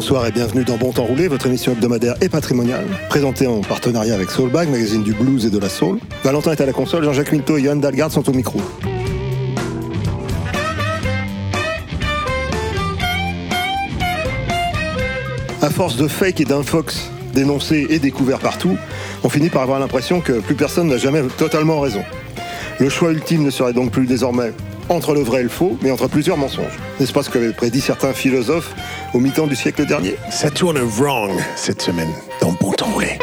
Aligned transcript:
bonsoir 0.00 0.26
et 0.26 0.32
bienvenue 0.32 0.64
dans 0.64 0.78
Bon 0.78 0.92
Temps 0.92 1.04
Roulé, 1.04 1.28
votre 1.28 1.44
émission 1.44 1.72
hebdomadaire 1.72 2.14
et 2.22 2.30
patrimoniale, 2.30 2.86
présentée 3.10 3.46
en 3.46 3.60
partenariat 3.60 4.14
avec 4.14 4.30
Soulbag, 4.30 4.70
magazine 4.70 5.02
du 5.02 5.12
blues 5.12 5.44
et 5.44 5.50
de 5.50 5.58
la 5.58 5.68
soul. 5.68 5.98
Valentin 6.24 6.52
est 6.52 6.60
à 6.62 6.64
la 6.64 6.72
console, 6.72 7.04
Jean-Jacques 7.04 7.32
Minto 7.32 7.58
et 7.58 7.64
Johan 7.64 7.76
Dalgard 7.76 8.10
sont 8.10 8.26
au 8.26 8.32
micro. 8.32 8.62
À 15.60 15.68
force 15.68 15.98
de 15.98 16.08
fake 16.08 16.40
et 16.40 16.44
d'infox 16.46 17.10
dénoncés 17.34 17.86
et 17.90 17.98
découverts 17.98 18.38
partout, 18.38 18.78
on 19.22 19.28
finit 19.28 19.50
par 19.50 19.60
avoir 19.60 19.80
l'impression 19.80 20.22
que 20.22 20.40
plus 20.40 20.54
personne 20.54 20.88
n'a 20.88 20.96
jamais 20.96 21.20
totalement 21.36 21.78
raison. 21.78 22.02
Le 22.78 22.88
choix 22.88 23.10
ultime 23.10 23.44
ne 23.44 23.50
serait 23.50 23.74
donc 23.74 23.90
plus 23.90 24.06
désormais 24.06 24.54
entre 24.90 25.14
le 25.14 25.22
vrai 25.22 25.40
et 25.40 25.44
le 25.44 25.48
faux, 25.48 25.78
mais 25.82 25.90
entre 25.90 26.08
plusieurs 26.08 26.36
mensonges. 26.36 26.78
N'est-ce 26.98 27.12
pas 27.12 27.22
ce 27.22 27.30
qu'avaient 27.30 27.52
prédit 27.52 27.80
certains 27.80 28.12
philosophes 28.12 28.74
au 29.14 29.18
mi-temps 29.20 29.46
du 29.46 29.56
siècle 29.56 29.86
dernier? 29.86 30.16
Ça 30.30 30.50
tourne 30.50 30.78
wrong 30.78 31.32
cette 31.56 31.80
semaine 31.80 32.12
dans 32.40 32.52
Bon 32.60 32.72
Temps 32.72 32.90
Roulé. 32.90 33.18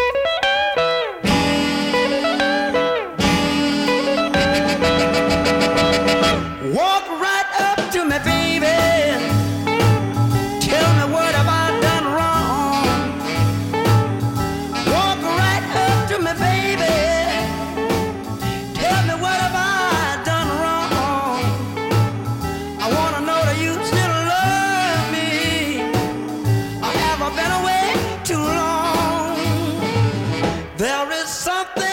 There 31.10 31.24
is 31.24 31.30
something. 31.30 31.87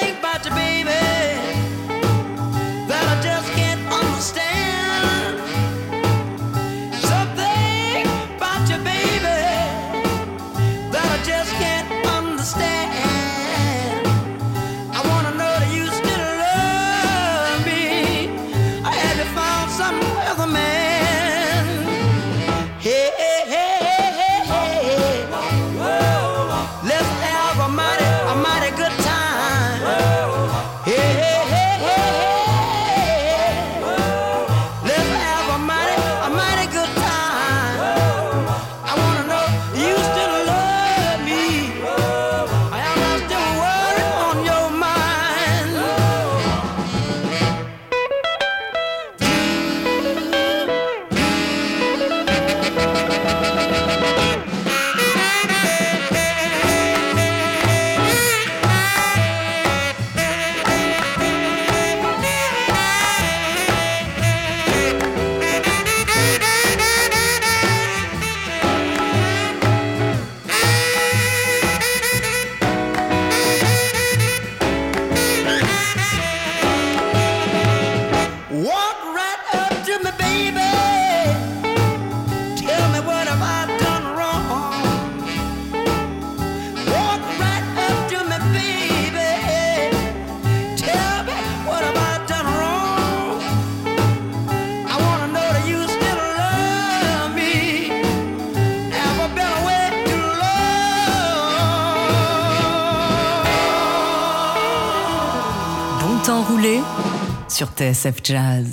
sur 107.54 107.68
TSF 107.68 108.16
Jazz. 108.24 108.66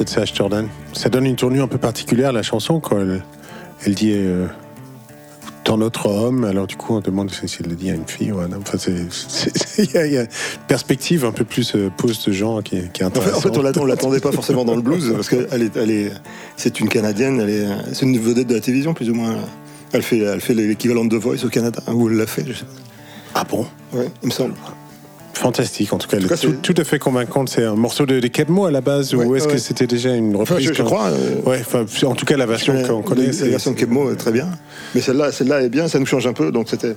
Cette 0.00 0.08
Sage 0.08 0.32
Jordan. 0.34 0.66
Ça 0.94 1.10
donne 1.10 1.26
une 1.26 1.36
tournure 1.36 1.64
un 1.64 1.68
peu 1.68 1.76
particulière 1.76 2.30
à 2.30 2.32
la 2.32 2.42
chanson 2.42 2.80
quand 2.80 2.98
elle, 2.98 3.22
elle 3.84 3.94
dit 3.94 4.12
euh, 4.14 4.46
dans 5.66 5.76
notre 5.76 6.06
homme. 6.06 6.44
Alors 6.44 6.66
du 6.66 6.74
coup, 6.76 6.94
on 6.94 7.00
demande 7.00 7.30
si 7.30 7.44
elle 7.62 7.68
le 7.68 7.76
dit 7.76 7.90
à 7.90 7.94
une 7.94 8.06
fille 8.06 8.32
ou 8.32 8.38
à 8.40 8.44
un 8.44 8.52
homme. 8.52 8.62
Enfin, 8.66 8.78
il 9.78 9.90
y, 9.92 9.96
a- 9.98 10.06
il 10.06 10.12
y 10.14 10.16
a 10.16 10.22
une 10.22 10.28
perspective 10.68 11.26
un 11.26 11.32
peu 11.32 11.44
plus 11.44 11.74
euh, 11.74 11.90
pose 11.94 12.24
de 12.24 12.32
genre 12.32 12.62
qui, 12.62 12.76
est- 12.78 12.90
qui 12.92 13.02
est 13.02 13.04
En 13.04 13.10
fait, 13.10 13.18
en 13.18 13.22
intéressante. 13.24 13.42
fait, 13.52 13.58
on 13.58 13.62
l'attend- 13.62 13.82
on 13.82 13.84
l'attendait 13.84 14.20
pas 14.20 14.32
forcément 14.32 14.64
dans 14.64 14.74
le 14.74 14.80
blues 14.80 15.12
parce 15.14 15.28
qu'elle 15.28 15.62
est, 15.62 15.76
elle 15.76 15.90
est, 15.90 16.12
c'est 16.56 16.80
une 16.80 16.88
canadienne, 16.88 17.38
elle 17.38 17.50
est, 17.50 17.66
c'est 17.92 18.06
une 18.06 18.18
vedette 18.18 18.46
de 18.46 18.54
la 18.54 18.60
télévision 18.60 18.94
plus 18.94 19.10
ou 19.10 19.14
moins. 19.14 19.36
Elle 19.92 20.02
fait, 20.02 20.18
elle 20.20 20.40
fait 20.40 20.54
l'équivalent 20.54 21.04
de 21.04 21.14
The 21.18 21.20
Voice 21.20 21.44
au 21.44 21.48
Canada, 21.50 21.82
ou 21.92 22.08
elle 22.08 22.16
l'a 22.16 22.26
fait, 22.26 22.44
je 22.46 22.54
sais. 22.54 22.64
Ah 23.34 23.44
bon? 23.44 23.66
Ouais, 23.92 24.08
il 24.22 24.28
me 24.28 24.32
semble. 24.32 24.54
Fantastique, 25.40 25.90
en 25.94 25.96
tout 25.96 26.06
cas, 26.06 26.18
elle 26.18 26.24
tout 26.24 26.28
cas, 26.28 26.36
tout, 26.62 26.74
à 26.76 26.84
fait 26.84 26.98
convaincante. 26.98 27.48
C'est 27.48 27.64
un 27.64 27.74
morceau 27.74 28.04
de, 28.04 28.20
de 28.20 28.26
Kebmo 28.28 28.66
à 28.66 28.70
la 28.70 28.82
base, 28.82 29.14
Ouais, 29.14 29.24
ou 29.24 29.36
est-ce 29.36 29.46
ouais. 29.46 29.52
que 29.54 29.58
c'était 29.58 29.86
déjà 29.86 30.14
une 30.14 30.36
Enfin, 30.36 30.54
reprise 30.56 30.68
je, 30.68 30.74
je 30.74 30.82
crois. 30.82 31.06
euh, 31.06 31.40
Ouais, 31.46 31.60
enfin, 31.60 31.86
en 32.06 32.14
tout 32.14 32.26
cas, 32.26 32.36
la 32.36 32.44
version 32.44 32.74
qu'on 32.82 33.00
connaît, 33.00 33.26
la 33.32 33.48
version 33.48 33.70
de 33.70 33.76
Kebmo 33.76 34.12
est 34.12 34.16
très 34.16 34.32
bien. 34.32 34.48
Mais 34.94 35.00
celle-là, 35.00 35.32
celle-là 35.32 35.62
est 35.62 35.70
bien, 35.70 35.88
ça 35.88 35.98
nous 35.98 36.04
change 36.04 36.26
un 36.26 36.34
peu. 36.34 36.52
Donc 36.52 36.68
c'était, 36.68 36.94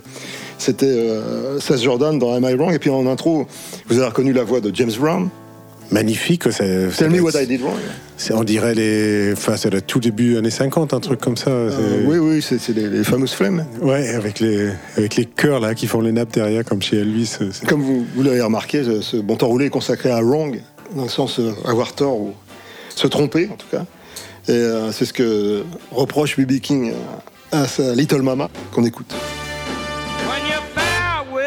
c'était 0.58 0.86
euh, 0.88 1.58
Seth 1.62 1.82
Jordan 1.82 2.20
dans 2.20 2.34
Am 2.34 2.44
I 2.44 2.54
Wrong? 2.56 2.74
Et 2.74 2.80
puis 2.80 2.90
en 2.90 3.08
intro, 3.08 3.48
vous 3.88 3.98
avez 3.98 4.08
reconnu 4.08 4.34
la 4.34 4.44
voix 4.44 4.60
de 4.60 4.76
James 4.76 4.92
Brown. 5.00 5.30
Magnifique. 5.92 6.44
ça- 6.52 6.92
ça 6.92 6.98
Tell 6.98 7.10
me 7.12 7.20
what 7.20 7.32
I 7.42 7.46
did 7.48 7.62
wrong. 7.62 7.76
c'est- 8.18 8.34
On 8.34 8.44
dirait 8.44 8.74
les. 8.76 9.34
Enfin, 9.34 9.58
c'est 9.58 9.70
le 9.70 9.82
tout 9.82 10.00
début 10.00 10.38
années 10.38 10.50
50, 10.50 10.94
un 10.94 11.00
truc 11.00 11.20
comme 11.20 11.38
ça. 11.38 11.50
Euh, 11.52 11.70
c'est- 11.72 12.08
oui, 12.08 12.18
oui, 12.18 12.42
c'est, 12.42 12.60
c'est 12.60 12.74
les, 12.74 12.90
les 12.90 13.04
fameuses 13.04 13.34
flemmes. 13.34 13.66
Ouais, 13.82 14.10
avec 14.10 14.40
les, 14.40 14.70
avec 14.98 15.16
les 15.16 15.26
chœurs 15.26 15.60
là 15.60 15.76
qui 15.76 15.88
font 15.88 16.02
les 16.02 16.12
nappes 16.12 16.34
derrière, 16.34 16.64
comme 16.66 16.82
chez 16.82 16.98
Elvis. 16.98 17.26
c'est- 17.38 17.52
c'est- 17.54 17.66
Comme 17.68 17.82
vous, 17.82 18.06
vous 18.16 18.24
l'avez 18.24 18.42
remarqué, 18.42 18.84
ce, 18.84 19.02
ce 19.02 19.18
bon 19.18 19.36
temps 19.36 19.48
roulé 19.48 19.66
est 19.66 19.70
consacré 19.70 20.10
à 20.12 20.20
wrong, 20.22 20.60
dans 20.96 21.04
le 21.04 21.10
sens 21.10 21.40
euh, 21.40 21.52
avoir 21.66 21.94
tort 21.94 22.20
ou 22.20 22.32
se 22.96 23.08
tromper 23.08 23.50
en 23.52 23.56
tout 23.56 23.68
cas. 23.72 23.86
Et 24.48 24.52
euh, 24.52 24.92
c'est 24.92 25.06
ce 25.06 25.14
que 25.14 25.64
reproche 25.92 26.38
B.B. 26.38 26.60
King 26.60 26.92
à 27.52 27.66
sa 27.68 27.94
Little 27.96 28.22
Mama 28.24 28.50
qu'on 28.72 28.84
écoute. 28.86 29.14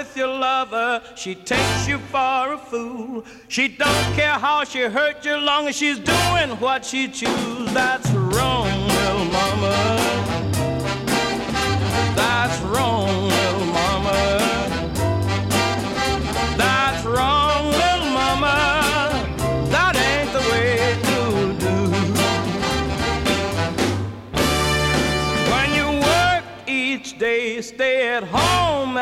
With 0.07 0.17
your 0.19 0.39
lover, 0.39 1.03
she 1.17 1.35
takes 1.35 1.89
you 1.89 1.99
for 1.99 2.53
a 2.53 2.59
fool. 2.59 3.25
She 3.49 3.67
don't 3.67 4.15
care 4.15 4.39
how 4.39 4.63
she 4.63 4.83
hurt 4.83 5.25
you, 5.25 5.37
long 5.37 5.67
as 5.67 5.77
she's 5.77 5.99
doing 5.99 6.51
what 6.61 6.85
she 6.85 7.09
choose. 7.09 7.73
That's 7.75 8.09
wrong, 8.11 8.69
little 8.87 9.25
mama. 9.25 9.97
That's 12.15 12.61
wrong, 12.63 13.31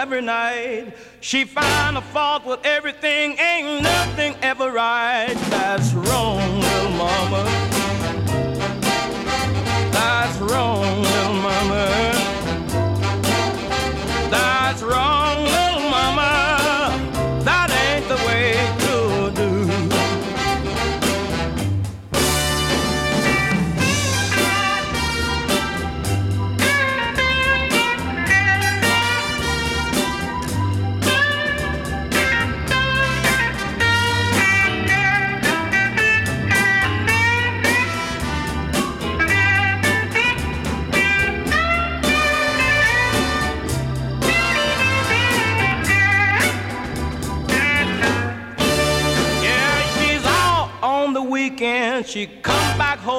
every 0.05 0.21
night. 0.21 0.93
She 1.21 1.47
find 1.47 1.97
a 1.97 2.03
fault 2.03 2.45
with 2.45 2.61
everything, 2.63 3.39
ain't 3.39 3.83
nothing 3.83 4.37
ever 4.43 4.71
right. 4.71 5.33
That's 5.49 5.95
wrong, 5.95 6.61
little 6.61 6.91
mama. 6.91 7.45
That's 9.93 10.39
wrong, 10.41 11.01
little 11.01 11.33
mama. 11.33 12.14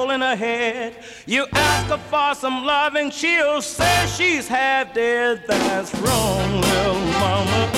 Back 0.08 0.20
her 0.20 0.36
head. 0.36 0.96
You 1.26 1.46
ask 1.52 1.86
her 1.88 1.98
for 1.98 2.34
some 2.34 2.64
love 2.64 2.94
and 2.94 3.12
she'll 3.12 3.62
say 3.62 4.06
she's 4.16 4.48
half 4.48 4.94
dead. 4.94 5.44
That's 5.46 5.94
wrong, 5.96 6.60
little 6.60 7.00
mama. 7.20 7.70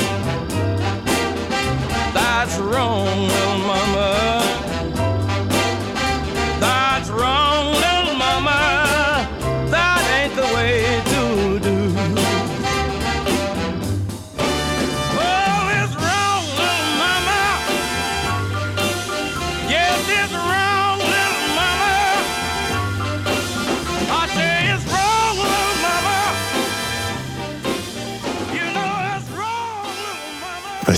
That's 2.13 2.59
wrong, 2.59 3.23
little 3.23 3.59
mama. 3.59 4.48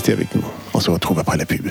Restez 0.01 0.13
avec 0.13 0.33
nous. 0.33 0.43
On 0.73 0.79
se 0.79 0.89
retrouve 0.89 1.19
après 1.19 1.37
la 1.37 1.45
pub. 1.45 1.67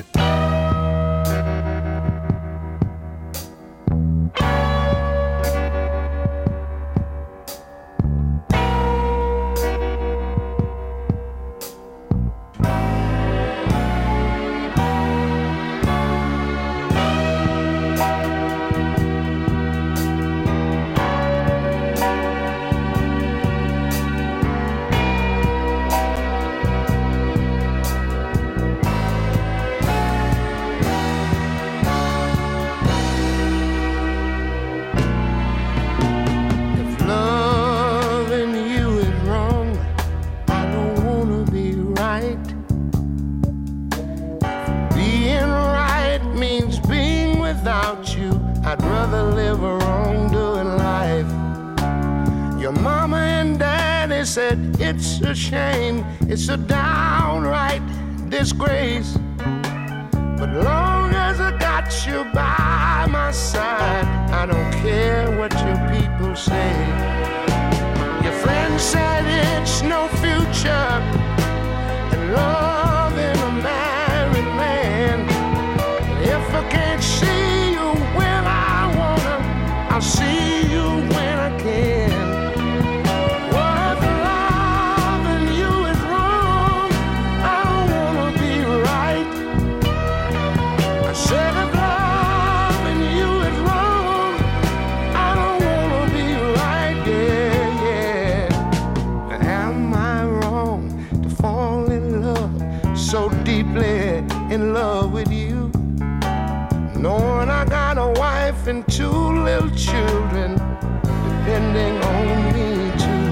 Knowing 107.41 107.57
I 107.57 107.65
got 107.65 107.97
a 107.97 108.19
wife 108.19 108.67
and 108.67 108.87
two 108.87 109.09
little 109.09 109.71
children 109.71 110.53
depending 111.01 111.97
on 112.03 112.53
me 112.53 112.91
too. 113.01 113.29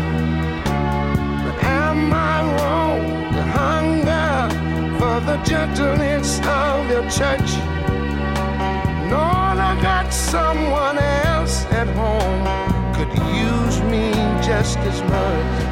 But 1.46 1.64
am 1.64 2.12
I 2.12 2.42
wrong 2.56 3.34
to 3.34 3.44
hunger 3.44 4.50
for 4.98 5.20
the 5.28 5.38
gentleness 5.44 6.40
of 6.40 6.90
your 6.90 7.04
church? 7.04 7.52
Knowing 9.12 9.60
I 9.70 9.78
got 9.80 10.12
someone 10.12 10.98
else 10.98 11.66
at 11.66 11.88
home 11.90 12.46
could 12.96 13.14
use 13.32 13.80
me 13.92 14.10
just 14.42 14.80
as 14.80 15.04
much. 15.04 15.69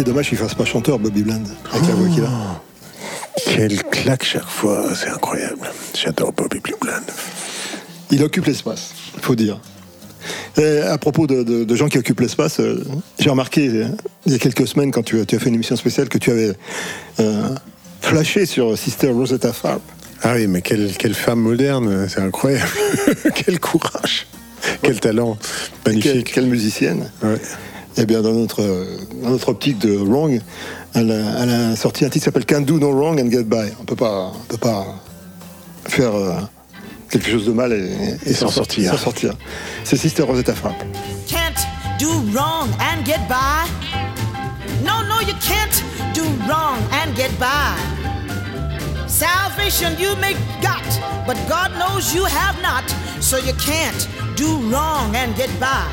Été 0.00 0.08
dommage 0.08 0.30
qu'il 0.30 0.38
fasse 0.38 0.54
pas 0.54 0.64
chanteur, 0.64 0.98
Bobby 0.98 1.22
Bland, 1.22 1.42
avec 1.74 1.86
la 1.86 1.94
voix 1.94 2.08
qu'il 2.08 2.24
a. 2.24 2.62
Quelle 3.44 3.82
claque 3.84 4.24
chaque 4.24 4.48
fois, 4.48 4.94
c'est 4.94 5.10
incroyable. 5.10 5.70
J'adore 5.94 6.32
Bobby 6.32 6.58
Bland. 6.80 7.02
Il 8.10 8.22
occupe 8.24 8.46
l'espace, 8.46 8.94
il 9.14 9.20
faut 9.22 9.34
dire. 9.34 9.60
Et 10.56 10.78
à 10.78 10.96
propos 10.96 11.26
de, 11.26 11.42
de- 11.42 11.64
de 11.64 11.74
gens 11.76 11.88
qui 11.88 11.98
occupent 11.98 12.20
l'espace, 12.20 12.60
euh, 12.60 12.82
j'ai 13.18 13.28
remarqué 13.28 13.68
euh, 13.68 13.88
il 14.24 14.32
y 14.32 14.34
a 14.34 14.38
quelques 14.38 14.66
semaines, 14.66 14.90
quand 14.90 15.02
tu, 15.02 15.20
as- 15.20 15.26
tu 15.26 15.36
as 15.36 15.38
fait 15.38 15.50
une 15.50 15.56
émission 15.56 15.76
spéciale, 15.76 16.08
que 16.08 16.16
tu 16.16 16.30
avais 16.30 16.52
euh, 17.20 17.48
flashé 18.00 18.46
sur 18.46 18.78
Sister 18.78 19.08
Rosetta 19.08 19.50
Tharpe. 19.52 19.82
Ah 20.22 20.32
oui, 20.34 20.46
mais 20.46 20.62
quelle, 20.62 20.94
quelle 20.96 21.14
femme 21.14 21.40
moderne, 21.40 22.08
c'est 22.08 22.20
incroyable. 22.22 22.70
quel 23.34 23.60
courage, 23.60 24.26
quel 24.82 24.98
talent, 24.98 25.36
Quelle, 25.84 25.92
magnifique. 25.96 26.32
quelle 26.32 26.46
musicienne. 26.46 27.10
Ouais. 27.22 27.38
Eh 28.02 28.06
bien, 28.06 28.22
dans 28.22 28.32
notre, 28.32 28.62
euh, 28.62 28.96
dans 29.22 29.28
notre 29.28 29.50
optique 29.50 29.78
de 29.78 29.94
Wrong, 29.94 30.40
elle 30.94 31.10
a, 31.10 31.42
elle 31.42 31.50
a 31.50 31.76
sorti 31.76 32.04
un 32.06 32.08
titre 32.08 32.14
qui 32.14 32.24
s'appelle 32.24 32.46
Can't 32.46 32.62
Do 32.62 32.78
No 32.78 32.92
Wrong 32.92 33.20
and 33.20 33.30
Get 33.30 33.44
By. 33.44 33.72
On 33.78 33.84
peut 33.84 33.94
pas, 33.94 34.32
on 34.34 34.44
peut 34.48 34.56
pas 34.56 34.86
faire 35.86 36.14
euh, 36.14 36.32
quelque 37.10 37.30
chose 37.30 37.44
de 37.44 37.52
mal 37.52 37.74
et, 37.74 37.90
Et 38.24 38.32
s'en 38.32 38.48
sortir. 38.48 38.92
s'en 38.92 38.96
sortir. 38.96 39.34
C'est 39.84 39.98
Sister 39.98 40.22
Rosetta 40.22 40.54
Tharpe. 40.54 40.82
can't 41.28 41.66
do 41.98 42.08
wrong 42.32 42.70
and 42.80 43.04
get 43.04 43.20
by. 43.28 43.68
No, 44.82 45.02
no, 45.06 45.20
you 45.20 45.34
can't 45.40 45.84
do 46.14 46.22
wrong 46.48 46.78
and 46.92 47.14
get 47.14 47.30
by. 47.38 47.76
Salvation 49.08 49.92
you 49.98 50.16
may 50.16 50.32
got, 50.62 50.82
but 51.26 51.36
God 51.50 51.72
knows 51.78 52.14
you 52.14 52.24
have 52.24 52.56
not, 52.62 52.84
so 53.20 53.36
you 53.36 53.52
can't 53.60 54.08
do 54.36 54.56
wrong 54.72 55.14
and 55.14 55.36
get 55.36 55.50
by. 55.60 55.84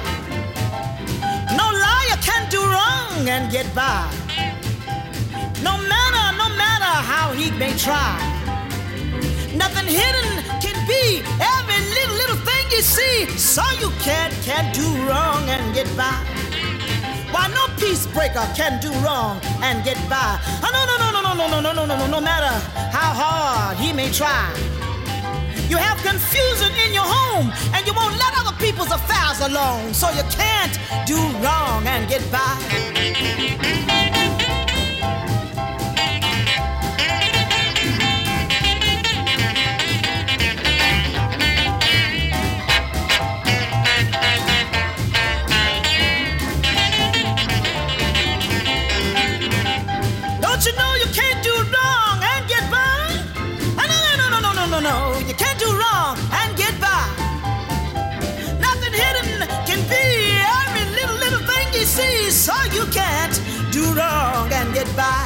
No 1.56 1.66
liar 1.72 2.18
can 2.22 2.50
do 2.50 2.62
wrong 2.62 3.30
and 3.30 3.52
get 3.52 3.74
by. 3.76 4.10
No 5.64 5.78
matter, 5.78 6.38
no 6.38 6.50
matter 6.58 6.94
how 7.12 7.34
he 7.34 7.52
may 7.52 7.74
try. 7.78 8.18
Nothing 9.56 9.88
hidden 9.88 10.44
can 10.62 10.78
be 10.88 11.24
every 11.42 11.80
little 11.96 12.16
little 12.18 12.38
thing 12.48 12.66
you 12.72 12.82
see. 12.82 13.28
So 13.38 13.64
you 13.82 13.90
can't 14.02 14.34
can't 14.44 14.74
do 14.76 14.88
wrong 15.08 15.50
and 15.50 15.76
get 15.76 15.88
by. 15.98 16.26
Why 17.32 17.48
no 17.50 17.68
peace 17.78 18.08
breaker 18.08 18.48
can 18.56 18.82
do 18.82 18.92
wrong 19.06 19.42
and 19.64 19.84
get 19.86 19.98
by. 20.10 20.40
Oh, 20.64 20.72
no 20.74 20.82
no 20.90 20.96
no 21.00 21.22
no 21.22 21.34
no 21.36 21.48
no 21.50 21.62
no 21.62 21.74
no 21.74 21.86
no 21.86 21.98
no 21.98 22.08
no 22.08 22.22
matter 22.22 22.54
how 22.92 23.14
hard 23.14 23.78
he 23.78 23.94
may 23.94 24.12
try. 24.12 24.52
You 25.70 25.78
have 25.78 25.98
confusion 26.02 26.72
in 26.86 26.94
your 26.94 27.04
home 27.04 27.52
and 27.74 27.86
you 27.86 27.94
won't 27.94 28.18
let 28.18 28.34
other 28.40 28.56
people's 28.58 28.92
affairs 28.92 29.42
alone. 29.42 29.94
So 29.94 30.10
you 30.12 30.24
can't 30.32 30.80
do 31.06 31.18
wrong 31.44 31.86
and 31.86 32.08
get 32.08 32.24
by. 32.32 34.07
Get 64.78 64.96
by. 64.96 65.26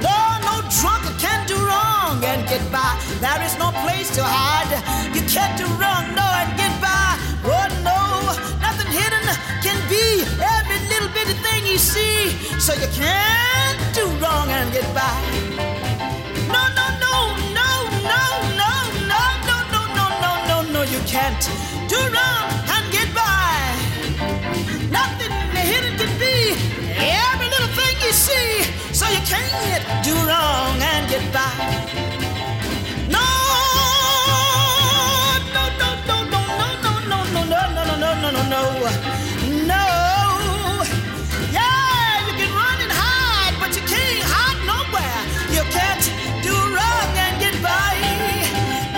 No, 0.00 0.16
no 0.48 0.54
drunk 0.80 1.04
can 1.20 1.46
do 1.46 1.56
wrong 1.56 2.24
and 2.24 2.40
get 2.48 2.64
by. 2.72 2.96
There 3.20 3.42
is 3.44 3.54
no 3.58 3.68
place 3.84 4.08
to 4.16 4.22
hide. 4.24 4.72
You 5.14 5.20
can't 5.28 5.54
do 5.58 5.66
wrong, 5.80 6.04
no, 6.16 6.26
and 6.40 6.50
get 6.56 6.72
by. 6.80 7.20
Oh, 7.44 7.66
no, 7.84 8.00
nothing 8.64 8.90
hidden 8.98 9.24
can 9.64 9.76
be 9.92 10.24
every 10.56 10.80
little 10.88 11.10
bitty 11.16 11.36
thing 11.44 11.66
you 11.66 11.76
see, 11.76 12.32
so 12.58 12.72
you 12.72 12.88
can't 13.02 13.80
do 13.92 14.06
wrong 14.22 14.48
and 14.48 14.72
get 14.72 14.88
by. 14.96 15.16
No, 16.54 16.62
no, 16.78 16.86
no, 17.04 17.16
no, 17.58 17.70
no, 18.12 18.22
no, 18.62 18.72
no, 19.10 19.20
no, 19.50 19.58
no, 19.74 19.80
no, 19.96 20.04
no, 20.24 20.32
no, 20.48 20.56
no, 20.74 20.82
you 20.94 21.00
can't 21.04 21.44
do 21.92 22.00
wrong 22.14 22.59
see, 28.20 28.62
so 28.92 29.08
you 29.08 29.20
can't 29.24 29.84
do 30.04 30.12
wrong 30.28 30.76
and 30.92 31.08
get 31.08 31.24
by. 31.32 31.48
No, 33.08 33.26
no, 35.56 35.64
no, 35.80 35.88
no, 36.10 36.18
no, 36.32 36.40
no, 36.60 36.70
no, 36.82 36.90
no, 37.08 37.20
no, 37.32 37.42
no, 37.44 37.62
no, 37.78 37.94
no, 37.96 38.10
no, 38.22 38.30
no, 38.36 38.42
no, 38.52 38.62
no. 39.72 39.84
Yeah, 41.56 42.26
you 42.26 42.34
can 42.40 42.50
run 42.60 42.78
and 42.84 42.92
hide, 43.02 43.54
but 43.62 43.70
you 43.76 43.84
can't 43.88 44.22
hide 44.34 44.60
nowhere. 44.68 45.20
You 45.56 45.64
can't 45.76 46.04
do 46.44 46.54
wrong 46.76 47.10
and 47.24 47.34
get 47.40 47.56
by. 47.64 47.94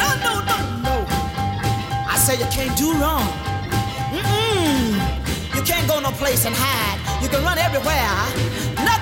No, 0.02 0.08
no, 0.26 0.32
no, 0.50 0.56
no. 0.86 0.94
I 2.12 2.16
say 2.18 2.34
you 2.42 2.48
can't 2.56 2.74
do 2.76 2.88
wrong. 3.00 3.28
Mm-mm. 4.16 4.98
You 5.54 5.62
can't 5.62 5.86
go 5.86 6.00
no 6.00 6.10
place 6.10 6.44
and 6.44 6.54
hide. 6.58 6.98
You 7.22 7.28
can 7.28 7.44
run 7.44 7.58
everywhere. 7.58 8.71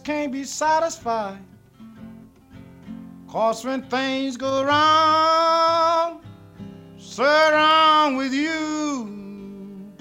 can't 0.00 0.32
be 0.32 0.44
satisfied. 0.44 1.38
Cause 3.28 3.64
when 3.64 3.82
things 3.82 4.36
go 4.36 4.64
wrong, 4.64 6.22
so 6.98 7.22
wrong 7.22 8.16
with 8.16 8.32
you, 8.32 9.92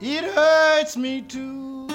it 0.00 0.24
hurts 0.24 0.96
me 0.96 1.20
too. 1.20 1.86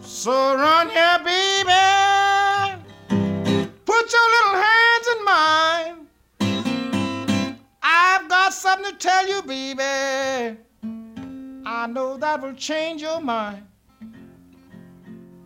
So 0.00 0.56
run 0.56 0.88
here, 0.88 1.18
baby. 1.24 2.82
Put 3.84 4.12
your 4.12 4.28
little 4.34 4.62
hands 4.66 5.06
in 5.14 5.24
mine. 5.24 6.08
I've 7.82 8.28
got 8.28 8.52
something 8.52 8.92
to 8.92 8.98
tell 8.98 9.28
you, 9.28 9.42
baby. 9.42 10.58
I 11.70 11.86
know 11.86 12.16
that 12.16 12.40
will 12.40 12.54
change 12.54 13.02
your 13.02 13.20
mind. 13.20 13.62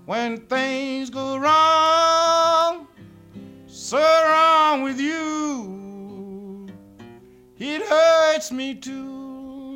When 0.07 0.37
things 0.47 1.11
go 1.11 1.37
wrong, 1.37 2.87
so 3.67 3.99
wrong 3.99 4.85
with 4.85 5.01
you, 5.01 6.69
it 7.59 7.83
hurts 7.83 8.53
me 8.53 8.77
too. 8.77 9.75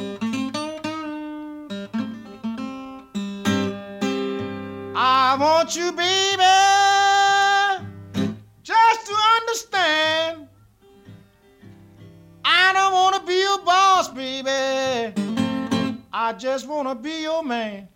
I 4.95 5.37
want 5.41 5.75
you, 5.75 5.91
baby, 5.91 6.36
I 16.27 16.33
just 16.33 16.67
want 16.67 16.89
to 16.89 16.97
be 16.97 17.23
your 17.23 17.45
man. 17.45 17.87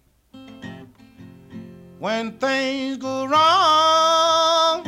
When 1.99 2.39
things 2.39 2.97
go 2.97 3.27
wrong, 3.27 4.85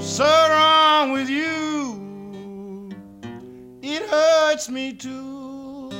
so 0.00 0.24
wrong 0.24 1.10
with 1.10 1.28
you, 1.28 2.92
it 3.82 4.08
hurts 4.08 4.70
me 4.70 4.92
too. 4.92 5.90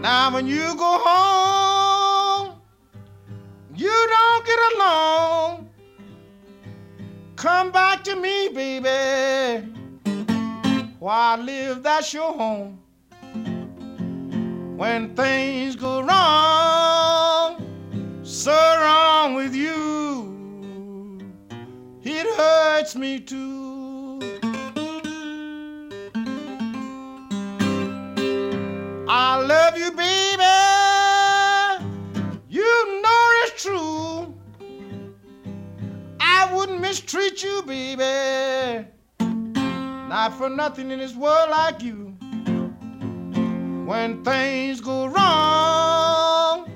Now, 0.00 0.32
when 0.32 0.46
you 0.46 0.74
go 0.74 0.98
home, 1.04 2.58
you 3.76 4.08
don't 4.14 4.46
get 4.46 4.58
along. 4.76 5.68
Come 7.36 7.70
back 7.70 8.02
to 8.04 8.16
me, 8.16 8.48
baby. 8.48 9.81
Where 11.02 11.12
I 11.12 11.34
live, 11.34 11.82
that's 11.82 12.14
your 12.14 12.32
home. 12.32 12.78
When 14.76 15.16
things 15.16 15.74
go 15.74 16.00
wrong, 16.00 18.20
so 18.22 18.52
wrong 18.52 19.34
with 19.34 19.52
you, 19.52 21.18
it 22.04 22.24
hurts 22.36 22.94
me 22.94 23.18
too. 23.18 24.20
I 29.08 29.44
love 29.44 29.76
you, 29.76 29.90
baby. 29.90 30.44
You 32.48 33.02
know 33.02 33.28
it's 33.42 33.60
true. 33.60 34.32
I 36.20 36.48
wouldn't 36.54 36.80
mistreat 36.80 37.42
you, 37.42 37.64
baby. 37.66 38.86
Not 40.12 40.34
for 40.34 40.50
nothing 40.50 40.90
in 40.90 40.98
this 40.98 41.14
world 41.16 41.48
like 41.48 41.82
you. 41.82 42.14
When 43.86 44.22
things 44.22 44.78
go 44.78 45.06
wrong, 45.06 46.70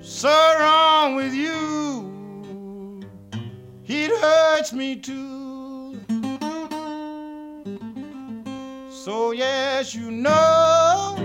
so 0.00 0.28
wrong 0.60 1.16
with 1.16 1.34
you, 1.34 3.02
it 3.84 4.12
hurts 4.20 4.72
me 4.72 4.94
too. 4.94 5.98
So, 8.92 9.32
yes, 9.32 9.92
you 9.92 10.12
know 10.12 11.16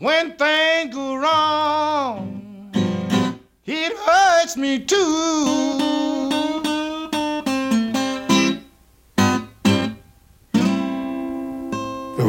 when 0.00 0.36
things 0.36 0.94
go 0.94 1.14
wrong, 1.14 2.70
it 3.64 3.96
hurts 3.96 4.58
me 4.58 4.80
too. 4.80 6.19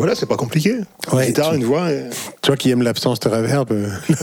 Voilà, 0.01 0.15
c'est 0.15 0.25
pas 0.25 0.35
compliqué. 0.35 0.77
Ouais, 1.13 1.27
Guitare, 1.27 1.51
tu- 1.51 1.57
une 1.57 1.63
voix. 1.63 1.91
et- 1.91 2.05
Toi 2.41 2.57
qui 2.57 2.71
aimes 2.71 2.81
l'absence 2.81 3.19
de 3.19 3.29
reverb, 3.29 3.71
euh, 3.71 3.87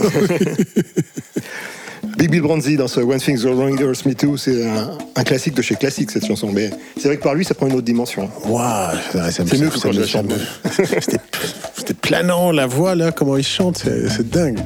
Big 2.17 2.29
Bill 2.31 2.41
Bronzy 2.41 2.75
dans 2.75 2.87
ce 2.89 2.99
When 2.99 3.19
Things 3.19 3.43
Wrong, 3.45 3.79
Hurts 3.79 4.05
Me 4.05 4.13
Too, 4.13 4.35
c'est 4.37 4.67
un, 4.67 4.97
un 5.15 5.23
classique 5.23 5.53
de 5.53 5.61
chez 5.61 5.75
classique 5.75 6.11
cette 6.11 6.25
chanson. 6.25 6.49
Mais 6.51 6.69
c'est 6.97 7.07
vrai 7.07 7.17
que 7.17 7.23
par 7.23 7.33
lui, 7.33 7.45
ça 7.45 7.53
prend 7.53 7.67
une 7.67 7.73
autre 7.75 7.85
dimension. 7.85 8.29
waouh, 8.45 8.97
C'est 9.31 9.53
mieux 9.57 9.69
que 9.69 9.77
ça 9.79 9.89
quand 9.89 9.93
je 9.93 10.13
la 10.17 10.23
me- 10.23 10.29
C'était 11.77 11.93
planant, 11.93 12.51
la 12.51 12.67
voix 12.67 12.95
là, 12.95 13.11
comment 13.11 13.37
il 13.37 13.43
chante, 13.45 13.83
c'est 13.85 14.29
dingue. 14.29 14.59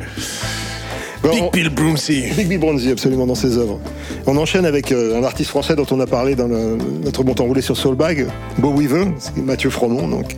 Bon, 1.22 1.30
Big 1.30 1.44
on- 1.44 1.50
Bill 1.52 1.70
Broomsey. 1.70 2.32
Big 2.36 2.48
Bill 2.50 2.60
Bronzy, 2.60 2.92
absolument, 2.92 3.26
dans 3.26 3.36
ses 3.36 3.58
œuvres. 3.58 3.80
On 4.26 4.36
enchaîne 4.38 4.66
avec 4.66 4.92
euh, 4.92 5.20
un 5.20 5.24
artiste 5.24 5.50
français 5.52 5.76
dont 5.76 5.86
on 5.92 6.00
a 6.02 6.08
parlé 6.08 6.36
dans 6.36 6.48
le- 6.48 6.78
notre 7.04 7.24
bon 7.24 7.34
temps 7.34 7.46
roulé 7.46 7.62
sur 7.62 7.78
Soulbag, 7.78 8.28
Beau 8.58 8.72
Weaver, 8.72 9.06
Mathieu 9.38 9.70
Froment. 9.70 10.08
Donc, 10.08 10.36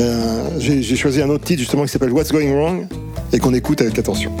Euh, 0.00 0.48
j'ai 0.58 0.96
choisi 0.96 1.20
un 1.22 1.28
autre 1.28 1.44
titre 1.44 1.60
justement 1.60 1.84
qui 1.84 1.90
s'appelle 1.90 2.12
What's 2.12 2.32
Going 2.32 2.52
Wrong 2.54 2.86
et 3.32 3.38
qu'on 3.38 3.54
écoute 3.54 3.80
avec 3.80 3.98
attention. 3.98 4.32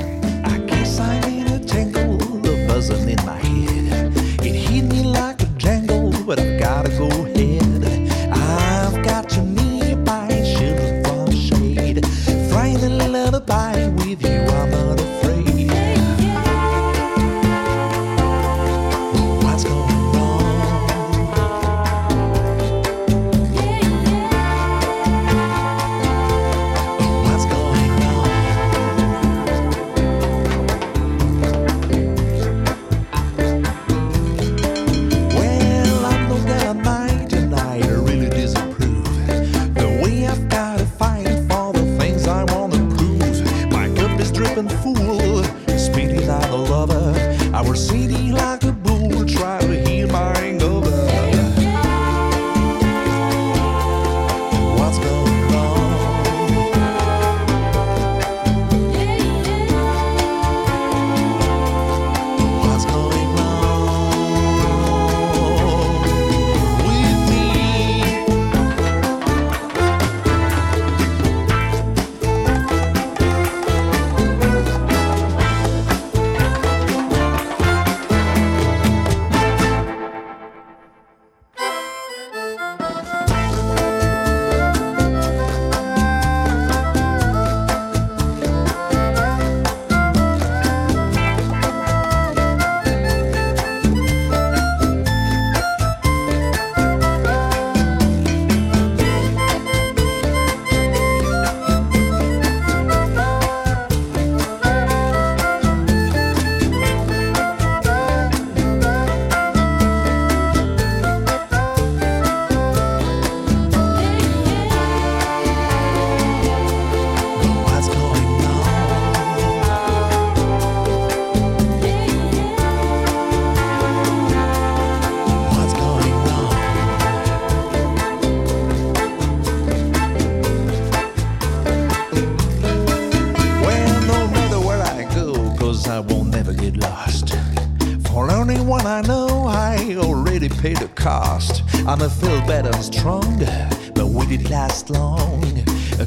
I 138.84 139.02
know 139.02 139.46
I 139.46 139.96
already 139.96 140.48
paid 140.48 140.78
the 140.78 140.88
cost. 140.88 141.62
I'ma 141.86 142.08
feel 142.08 142.40
better 142.46 142.70
and 142.70 142.84
stronger, 142.84 143.68
but 143.94 144.06
will 144.06 144.30
it 144.30 144.50
last 144.50 144.90
long? 144.90 145.42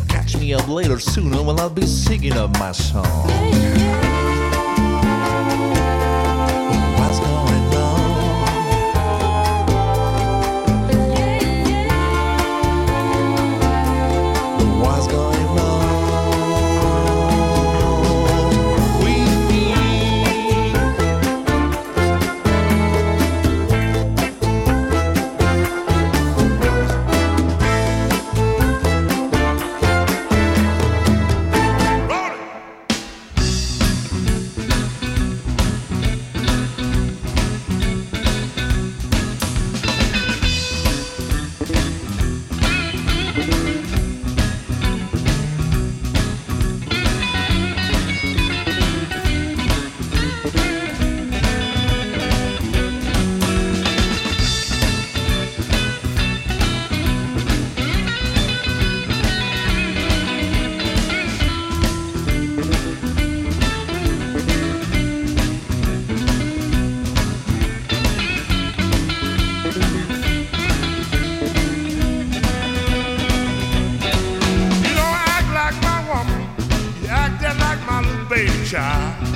Catch 0.10 0.38
me 0.38 0.54
up 0.54 0.68
later 0.68 1.00
sooner 1.00 1.42
when 1.42 1.60
I'll 1.60 1.70
be 1.70 1.86
singing 1.86 2.34
up 2.34 2.52
my 2.60 2.72
song. 2.74 4.05
Baby 78.36 78.66
child. 78.66 79.28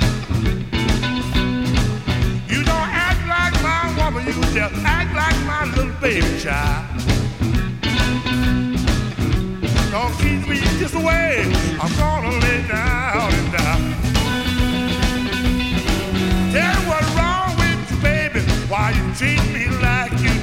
You 2.52 2.60
don't 2.70 2.90
act 3.08 3.22
like 3.34 3.54
my 3.62 3.84
woman. 3.96 4.26
You 4.26 4.34
just 4.52 4.74
act 4.84 5.10
like 5.22 5.38
my 5.52 5.64
little 5.74 5.96
baby 6.02 6.38
child. 6.38 6.84
Don't 9.90 10.14
keep 10.22 10.46
me 10.46 10.58
this 10.80 10.94
way. 10.94 11.50
I'm 11.80 11.92
gonna 11.96 12.32
lay 12.44 12.60
down 12.68 13.32
and 13.38 13.52
die. 13.56 13.80
Tell 16.52 16.74
me 16.76 16.88
what's 16.90 17.10
wrong 17.16 17.50
with 17.60 17.80
you, 17.90 17.96
baby. 18.02 18.40
Why 18.68 18.90
you 18.98 19.04
treat 19.14 19.42
me 19.56 19.64
like 19.80 20.12
you 20.20 20.39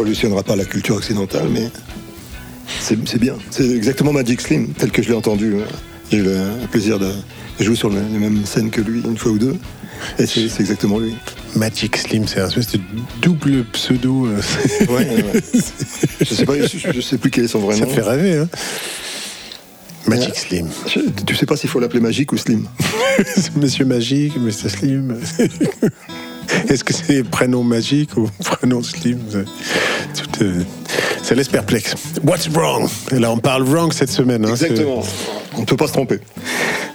révolutionnera 0.00 0.42
pas 0.42 0.56
la 0.56 0.64
culture 0.64 0.96
occidentale, 0.96 1.48
mais 1.52 1.68
c'est 2.80 3.18
bien. 3.18 3.34
C'est 3.50 3.68
exactement 3.70 4.12
Magic 4.12 4.40
Slim, 4.40 4.68
tel 4.72 4.90
que 4.90 5.02
je 5.02 5.08
l'ai 5.08 5.14
entendu. 5.14 5.54
J'ai 6.10 6.18
eu 6.18 6.22
le 6.22 6.38
plaisir 6.70 6.98
de 6.98 7.10
jouer 7.60 7.76
sur 7.76 7.90
les 7.90 8.00
mêmes 8.00 8.44
scènes 8.46 8.70
que 8.70 8.80
lui 8.80 9.00
une 9.04 9.16
fois 9.18 9.32
ou 9.32 9.38
deux. 9.38 9.56
Et 10.18 10.24
c'est 10.26 10.40
exactement 10.60 10.98
lui. 10.98 11.14
Magic 11.54 11.96
Slim, 11.98 12.26
c'est 12.26 12.40
un 12.40 12.48
espèce 12.48 12.72
de 12.72 12.80
double 13.20 13.64
pseudo. 13.72 14.26
euh, 14.26 14.40
Ouais, 14.88 15.06
ouais. 15.06 15.40
Je 16.20 16.34
sais 16.34 16.46
pas, 16.46 16.54
je, 16.56 16.92
je 16.94 17.00
sais 17.02 17.18
plus 17.18 17.30
quel 17.30 17.44
est 17.44 17.48
son 17.48 17.58
vrai 17.58 17.76
Ça 17.76 17.84
nom. 17.84 17.90
fait 17.90 18.00
rêver, 18.02 18.38
hein 18.38 18.48
Magic 20.06 20.30
Ouais. 20.30 20.34
Slim. 20.38 20.68
Je- 20.86 21.22
tu 21.26 21.34
sais 21.34 21.44
pas 21.44 21.56
s'il 21.56 21.68
faut 21.68 21.78
l'appeler 21.80 22.00
Magique 22.00 22.32
ou 22.32 22.38
Slim. 22.38 22.66
Monsieur 23.56 23.84
Magique, 23.84 24.36
Mr. 24.38 24.70
Slim. 24.70 25.18
Est-ce 26.68 26.84
que 26.84 26.92
c'est 26.92 27.22
prénom 27.24 27.62
magique 27.62 28.16
ou 28.16 28.28
prénom 28.44 28.82
Slim? 28.82 29.18
Tout, 29.28 30.42
euh, 30.44 30.62
Ça 31.22 31.34
laisse 31.34 31.48
perplexe. 31.48 31.94
What's 32.24 32.48
wrong? 32.48 32.88
Et 33.12 33.18
là, 33.18 33.30
on 33.30 33.38
parle 33.38 33.62
wrong 33.64 33.92
cette 33.92 34.10
semaine. 34.10 34.44
hein, 34.44 34.50
Exactement. 34.50 35.02
On 35.56 35.60
ne 35.60 35.66
peut 35.66 35.76
pas 35.76 35.86
se 35.88 35.92
tromper. 35.92 36.20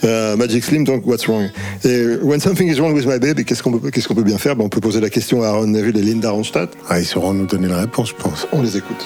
Euh, 0.04 0.36
Magic 0.36 0.64
Slim, 0.64 0.84
donc 0.84 1.06
What's 1.08 1.26
Wrong? 1.28 1.50
Et 1.84 2.06
When 2.22 2.40
Something 2.40 2.70
is 2.70 2.76
Wrong 2.80 2.94
with 2.94 3.06
My 3.06 3.18
Baby, 3.20 3.44
qu'est-ce 3.44 3.64
qu'on 3.64 3.78
peut, 3.78 3.90
qu'est-ce 3.92 4.08
qu'on 4.08 4.14
peut 4.16 4.24
bien 4.24 4.38
faire? 4.38 4.56
Ben, 4.56 4.64
On 4.66 4.70
peut 4.70 4.80
poser 4.80 5.02
la 5.02 5.10
question 5.10 5.42
à 5.44 5.48
Aaron 5.48 5.68
Neville 5.68 5.98
et 5.98 6.02
Linda 6.02 6.30
Ronstadt. 6.32 6.70
Ah, 6.90 7.00
ils 7.00 7.06
sauront 7.06 7.34
nous 7.34 7.48
donner 7.48 7.68
la 7.68 7.80
réponse, 7.80 8.10
je 8.10 8.16
pense. 8.16 8.48
On 8.52 8.62
les 8.62 8.78
écoute. 8.78 9.06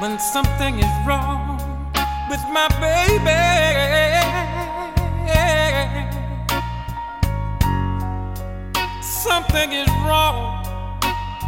when 0.00 0.16
something 0.32 0.78
is 0.78 1.06
wrong 1.06 1.58
with 2.30 2.38
my 2.52 2.68
baby. 2.80 4.47
Something 9.18 9.72
is 9.72 9.88
wrong 10.06 10.62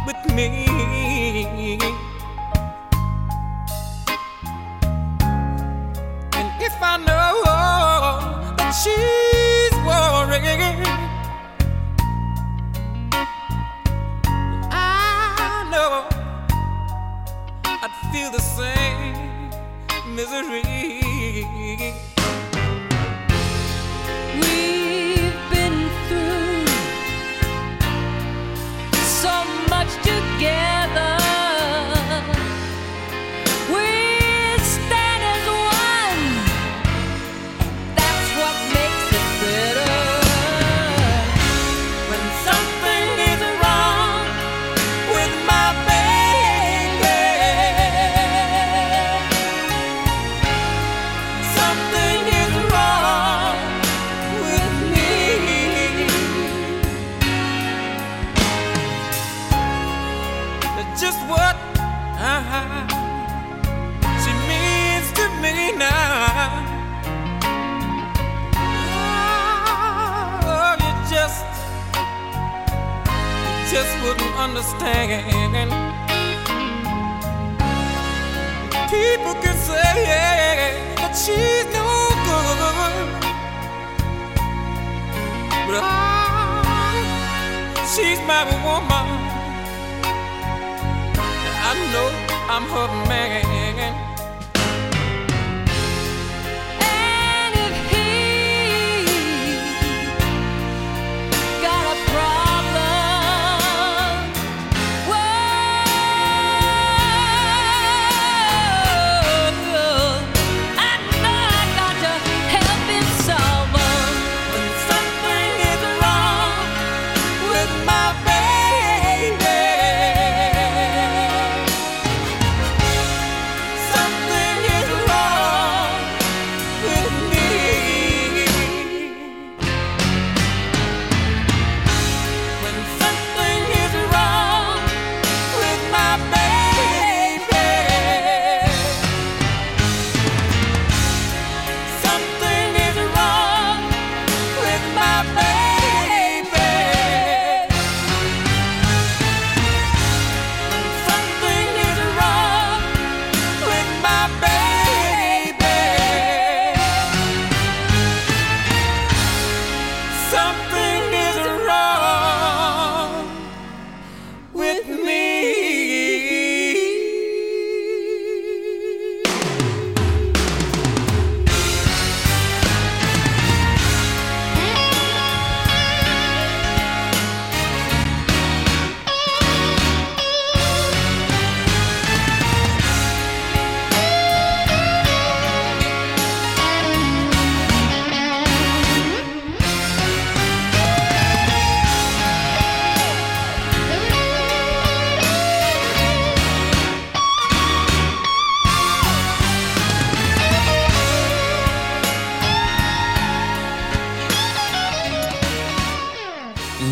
with 0.05 0.35
me. 0.35 1.40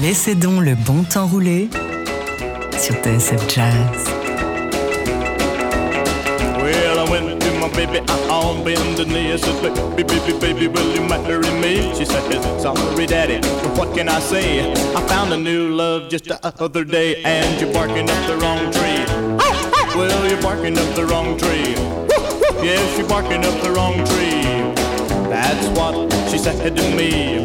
Laissez 0.10 0.34
donc 0.34 0.62
le 0.62 0.74
bon 0.74 1.04
temps 1.04 1.28
rouler 1.28 1.70
sur 2.80 2.96
TSF 2.96 3.48
Jazz. 3.48 4.08
Well, 6.58 6.98
I 6.98 7.12
went 7.12 7.40
to 7.40 7.52
my 7.60 7.70
baby 7.76 8.00
on 8.28 8.64
bended 8.64 9.08
knee. 9.08 9.38
Said, 9.38 9.62
baby, 9.96 10.20
baby, 10.26 10.34
baby, 10.40 10.68
will 10.68 10.96
you 10.96 11.04
marry 11.08 11.52
me? 11.62 11.94
She 11.94 12.06
said, 12.06 12.24
sorry, 12.60 13.06
daddy, 13.06 13.40
but 13.62 13.78
what 13.78 13.96
can 13.96 14.10
I 14.10 14.20
say? 14.20 14.74
I 14.96 15.02
found 15.08 15.32
a 15.32 15.38
new 15.38 15.76
love 15.76 16.10
just 16.10 16.26
the 16.26 16.40
other 16.44 16.84
day, 16.84 17.22
and 17.24 17.62
you're 17.62 17.72
barking 17.72 18.10
up 18.10 18.26
the 18.26 18.36
wrong 18.38 18.72
tree. 18.72 19.06
Well, 19.96 20.28
you're 20.28 20.42
barking 20.42 20.76
up 20.76 20.96
the 20.96 21.06
wrong 21.06 21.38
tree. 21.38 21.76
Yes, 22.66 22.98
you're 22.98 23.08
barking 23.08 23.46
up 23.46 23.62
the 23.62 23.70
wrong 23.70 23.94
tree. 23.94 24.42
That's 25.30 25.68
what 25.78 26.12
she 26.32 26.40
said 26.40 26.76
to 26.76 26.96
me. 26.96 27.44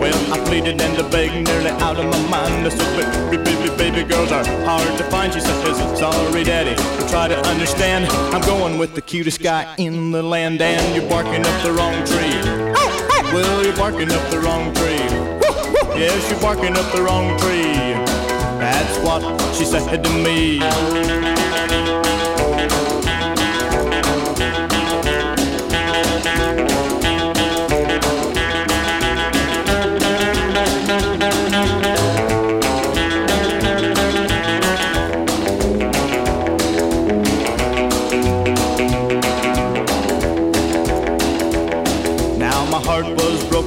Well, 0.00 0.32
I 0.32 0.42
pleaded 0.46 0.80
and 0.80 0.96
I 0.96 1.10
begged, 1.10 1.46
nearly 1.46 1.70
out 1.82 1.98
of 1.98 2.06
my 2.06 2.28
mind. 2.30 2.66
I 2.66 2.70
said, 2.70 3.30
baby, 3.30 3.44
baby, 3.44 3.76
baby 3.76 4.08
girls 4.08 4.32
are 4.32 4.44
hard 4.64 4.96
to 4.96 5.04
find. 5.04 5.30
She 5.30 5.40
says, 5.40 5.98
sorry, 5.98 6.42
daddy, 6.42 6.74
but 6.96 7.08
try 7.10 7.28
to 7.28 7.38
understand. 7.48 8.06
I'm 8.34 8.40
going 8.40 8.78
with 8.78 8.94
the 8.94 9.02
cutest 9.02 9.42
guy 9.42 9.74
in 9.76 10.10
the 10.10 10.22
land, 10.22 10.62
and 10.62 10.96
you're 10.96 11.08
barking 11.08 11.44
up 11.44 11.62
the 11.62 11.72
wrong 11.72 12.02
tree. 12.06 12.40
Well, 13.34 13.62
you're 13.62 13.76
barking 13.76 14.10
up 14.10 14.30
the 14.30 14.40
wrong 14.40 14.72
tree. 14.74 15.04
Yes, 16.00 16.30
you're 16.30 16.40
barking 16.40 16.76
up 16.78 16.90
the 16.92 17.02
wrong 17.02 17.38
tree. 17.38 17.92
That's 18.58 18.98
what 19.04 19.22
she 19.54 19.66
said 19.66 20.02
to 20.02 20.10
me. 20.24 20.60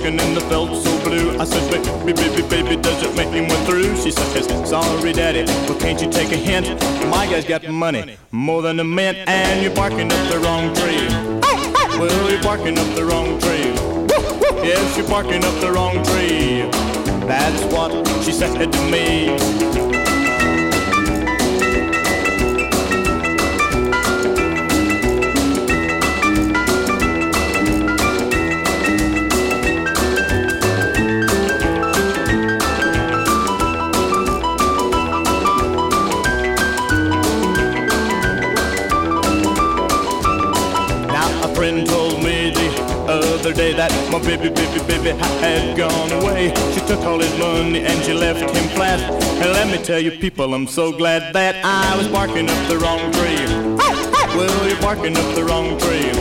Broken 0.04 0.20
and 0.20 0.38
I 0.38 0.50
felt 0.50 0.84
so 0.84 1.04
blue. 1.04 1.38
I 1.39 1.46
said, 1.46 1.70
baby, 2.06 2.13
baby, 2.13 2.42
baby, 2.48 2.82
does 2.82 3.04
it 3.04 3.16
make 3.16 3.32
me 3.32 3.42
went 3.42 3.66
through? 3.66 3.96
She 3.96 4.12
says, 4.12 4.70
sorry, 4.70 5.13
daddy, 5.13 5.46
but 5.68 5.80
can't 5.80 6.02
you 6.02 6.10
take 6.12 6.32
a 6.32 6.36
hint? 6.36 6.68
My 7.10 7.26
guy's 7.26 7.46
got 7.46 7.68
money, 7.70 8.18
more 8.32 8.62
than 8.62 8.80
a 8.80 8.84
mint, 8.84 9.18
and 9.28 9.62
you're 9.62 9.74
barking 9.74 10.12
up 10.12 10.30
the 10.32 10.39
wrong 10.39 10.74
tree. 10.76 11.39
Well, 11.94 12.32
you're 12.32 12.42
barking 12.42 12.78
up 12.80 12.96
the 12.96 13.06
wrong 13.06 13.39
tree. 13.39 13.72
Yes, 14.66 14.98
you're 14.98 15.08
barking 15.08 15.44
up 15.44 15.60
the 15.62 15.72
wrong 15.72 16.04
tree. 16.04 16.62
That's 17.28 17.63
what 17.72 17.92
she 18.24 18.32
said 18.32 18.72
to 18.72 18.82
me. 18.89 19.92
That 43.73 43.91
my 44.12 44.19
baby, 44.19 44.49
baby, 44.49 44.79
baby 44.88 45.09
had 45.41 45.77
gone 45.77 46.12
away. 46.12 46.53
She 46.73 46.79
took 46.81 46.99
all 47.01 47.19
his 47.19 47.38
money 47.38 47.79
and 47.79 48.03
she 48.03 48.13
left 48.13 48.39
him 48.41 48.67
flat. 48.69 48.99
And 49.41 49.51
let 49.51 49.67
me 49.67 49.83
tell 49.83 49.99
you, 49.99 50.12
people, 50.12 50.53
I'm 50.53 50.67
so 50.67 50.91
glad 50.91 51.33
that 51.33 51.55
I 51.63 51.97
was 51.97 52.07
barking 52.07 52.49
up 52.49 52.67
the 52.67 52.77
wrong 52.77 53.12
tree. 53.13 53.45
Well, 54.36 54.67
you're 54.67 54.81
barking 54.81 55.15
up 55.17 55.36
the 55.36 55.43
wrong 55.43 55.77
tree. 55.79 56.12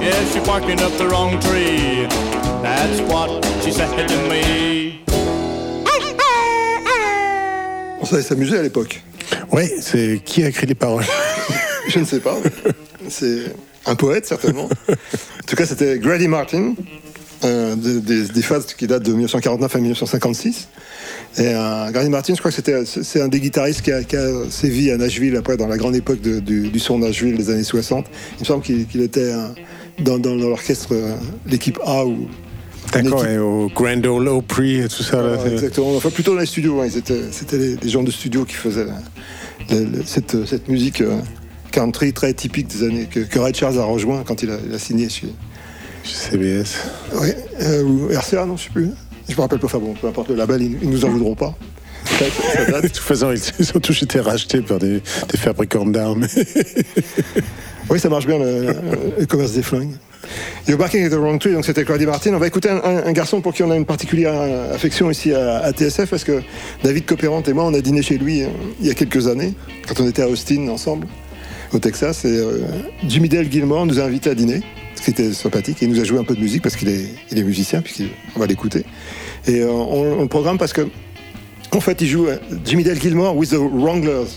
Yes, 0.00 0.34
you're 0.34 0.44
barking 0.44 0.80
up 0.80 0.92
the 0.98 1.08
wrong 1.08 1.40
tree. 1.40 2.06
That's 2.62 3.00
what 3.10 3.44
she 3.62 3.72
said 3.72 4.08
to 4.08 4.16
me. 4.28 5.02
On 8.00 8.04
savait 8.04 8.22
s'amuser 8.22 8.58
à 8.58 8.62
l'époque. 8.62 9.00
Ouais, 9.50 9.68
c'est 9.80 10.20
qui 10.24 10.42
a 10.44 10.48
écrit 10.48 10.66
les 10.66 10.74
paroles? 10.74 11.04
Je 11.88 11.98
ne 11.98 12.04
sais 12.04 12.20
pas. 12.20 12.36
C'est 13.12 13.44
un 13.86 13.94
poète, 13.94 14.26
certainement. 14.26 14.68
En 14.88 15.44
tout 15.46 15.56
cas, 15.56 15.66
c'était 15.66 15.98
Grady 15.98 16.28
Martin, 16.28 16.74
euh, 17.44 17.74
des, 17.74 18.00
des- 18.00 18.28
des 18.28 18.42
phases 18.42 18.66
qui 18.74 18.86
datent 18.86 19.02
de 19.02 19.10
1949 19.12 19.74
à 19.74 19.78
1956. 19.80 20.68
Et 21.38 21.40
euh, 21.48 21.90
Grady 21.90 22.08
Martin, 22.08 22.34
je 22.34 22.38
crois 22.38 22.50
que 22.52 22.54
c'était, 22.56 22.84
c'est 22.86 23.20
un 23.20 23.28
des 23.28 23.40
guitaristes 23.40 23.82
qui 23.82 23.90
a, 23.92 24.02
qui 24.04 24.16
a 24.16 24.28
sévi 24.50 24.90
à 24.92 24.96
Nashville 24.96 25.36
après, 25.36 25.56
dans 25.56 25.66
la 25.66 25.76
grande 25.76 25.96
époque 25.96 26.20
de- 26.20 26.38
du, 26.40 26.68
du 26.68 26.78
son 26.78 26.98
Nashville 27.00 27.36
des 27.36 27.50
années 27.50 27.64
60. 27.64 28.06
Il 28.36 28.40
me 28.40 28.44
semble 28.46 28.62
qu'il, 28.62 28.86
était 29.02 29.32
euh, 29.32 29.48
dans, 29.98 30.18
dans 30.18 30.34
l'orchestre, 30.36 30.94
l'équipe 31.46 31.78
A 31.84 32.06
ou 32.06 32.28
D'accord, 32.92 33.26
et 33.26 33.38
au 33.38 33.68
Grand 33.74 34.04
Ole 34.06 34.28
Opry 34.28 34.76
et 34.80 34.88
tout 34.88 35.02
ça. 35.02 35.20
là, 35.22 35.36
exactement. 35.50 35.96
Enfin, 35.96 36.10
plutôt 36.10 36.34
dans 36.34 36.40
les 36.40 36.46
studios. 36.46 36.80
hein. 36.80 36.88
C'était 37.30 37.58
les, 37.58 37.76
les 37.76 37.88
gens 37.88 38.02
de 38.04 38.10
studio 38.10 38.44
qui 38.44 38.54
faisaient 38.54 38.84
la- 38.84 39.02
la- 39.70 39.80
la- 39.80 40.04
cette, 40.06 40.46
cette 40.46 40.68
musique 40.68 41.00
euh, 41.00 41.16
country 41.72 42.12
très 42.12 42.32
typique 42.34 42.68
des 42.68 42.84
années 42.84 43.08
que, 43.10 43.20
que 43.20 43.38
Ray 43.40 43.52
Charles 43.54 43.78
a 43.80 43.84
rejoint 43.84 44.22
quand 44.24 44.42
il 44.44 44.50
a, 44.50 44.58
il 44.68 44.72
a 44.74 44.78
signé 44.78 45.08
chez. 45.08 45.26
CBS. 46.04 46.76
Oui, 47.20 47.28
euh, 47.62 47.82
ou 47.82 48.08
RCA, 48.12 48.44
non, 48.46 48.56
je 48.56 48.64
sais 48.64 48.70
plus. 48.70 48.90
Je 49.28 49.34
me 49.36 49.40
rappelle 49.40 49.58
pas. 49.58 49.66
Enfin 49.66 49.78
bon, 49.78 49.94
peu 49.94 50.06
importe 50.08 50.28
le 50.30 50.34
label, 50.36 50.62
ils, 50.62 50.78
ils 50.82 50.90
nous 50.90 51.04
en 51.04 51.08
voudront 51.10 51.34
pas. 51.34 51.54
Ça, 52.04 52.24
ça 52.54 52.64
date. 52.70 52.82
De 52.82 52.88
toute 52.88 52.96
façon, 52.98 53.32
ils 53.32 53.72
ont 53.76 53.80
tous 53.80 54.02
été 54.02 54.18
rachetés 54.20 54.60
par 54.62 54.78
des, 54.78 55.00
des 55.28 55.38
fabricants 55.38 55.86
d'armes. 55.86 56.26
Oui, 57.90 57.98
ça 57.98 58.08
marche 58.08 58.26
bien 58.26 58.38
le, 58.38 58.74
le 59.18 59.26
commerce 59.26 59.52
des 59.52 59.62
flingues. 59.62 59.96
You're 60.68 60.78
Barking 60.78 61.04
at 61.04 61.10
the 61.10 61.14
Wrong 61.14 61.38
Tree, 61.38 61.52
donc 61.52 61.64
c'était 61.66 61.84
Claudie 61.84 62.06
Martin. 62.06 62.32
On 62.32 62.38
va 62.38 62.46
écouter 62.46 62.70
un, 62.70 62.76
un- 62.76 63.04
un 63.06 63.12
garçon 63.12 63.40
pour 63.40 63.52
qui 63.52 63.64
on 63.64 63.70
a 63.72 63.76
une 63.76 63.84
particulière 63.84 64.32
euh, 64.34 64.72
affection 64.74 65.10
ici 65.10 65.32
à, 65.34 65.58
à 65.58 65.72
TSF, 65.72 66.08
parce 66.08 66.22
que 66.24 66.40
David 66.84 67.04
Copérant 67.06 67.42
et 67.42 67.52
moi, 67.52 67.64
on 67.64 67.74
a 67.74 67.80
dîné 67.80 68.00
chez 68.00 68.18
lui 68.18 68.42
euh, 68.44 68.46
il 68.80 68.86
y 68.86 68.90
a 68.90 68.94
quelques 68.94 69.26
années, 69.26 69.52
quand 69.88 70.00
on 70.00 70.08
était 70.08 70.22
à 70.22 70.28
Austin 70.28 70.68
ensemble, 70.68 71.06
au 71.72 71.78
Texas. 71.78 72.24
Et 72.24 72.28
euh, 72.38 72.58
Jimmy 73.06 73.28
Dale 73.28 73.50
Gilmore 73.50 73.86
nous 73.86 73.98
a 74.00 74.04
invités 74.04 74.30
à 74.30 74.34
dîner, 74.34 74.60
ce 74.94 75.02
qui 75.02 75.10
était 75.10 75.32
sympathique. 75.32 75.82
Et 75.82 75.86
il 75.86 75.90
nous 75.92 76.00
a 76.00 76.04
joué 76.04 76.18
un 76.18 76.24
peu 76.24 76.34
de 76.34 76.40
musique, 76.40 76.62
parce 76.62 76.76
qu'il 76.76 76.88
est, 76.88 77.06
il 77.30 77.38
est 77.38 77.42
musicien, 77.44 77.82
puisqu'on 77.82 78.40
va 78.40 78.46
l'écouter. 78.46 78.84
Et 79.46 79.60
euh, 79.60 79.68
on, 79.70 80.18
on 80.18 80.22
le 80.22 80.28
programme 80.28 80.58
parce 80.58 80.72
que, 80.72 80.82
en 81.72 81.80
fait, 81.80 82.00
il 82.00 82.06
joue 82.08 82.26
euh, 82.26 82.36
Jimmy 82.64 82.84
Dale 82.84 83.00
Gilmore 83.00 83.36
with 83.36 83.50
the 83.50 83.56
Wranglers. 83.58 84.28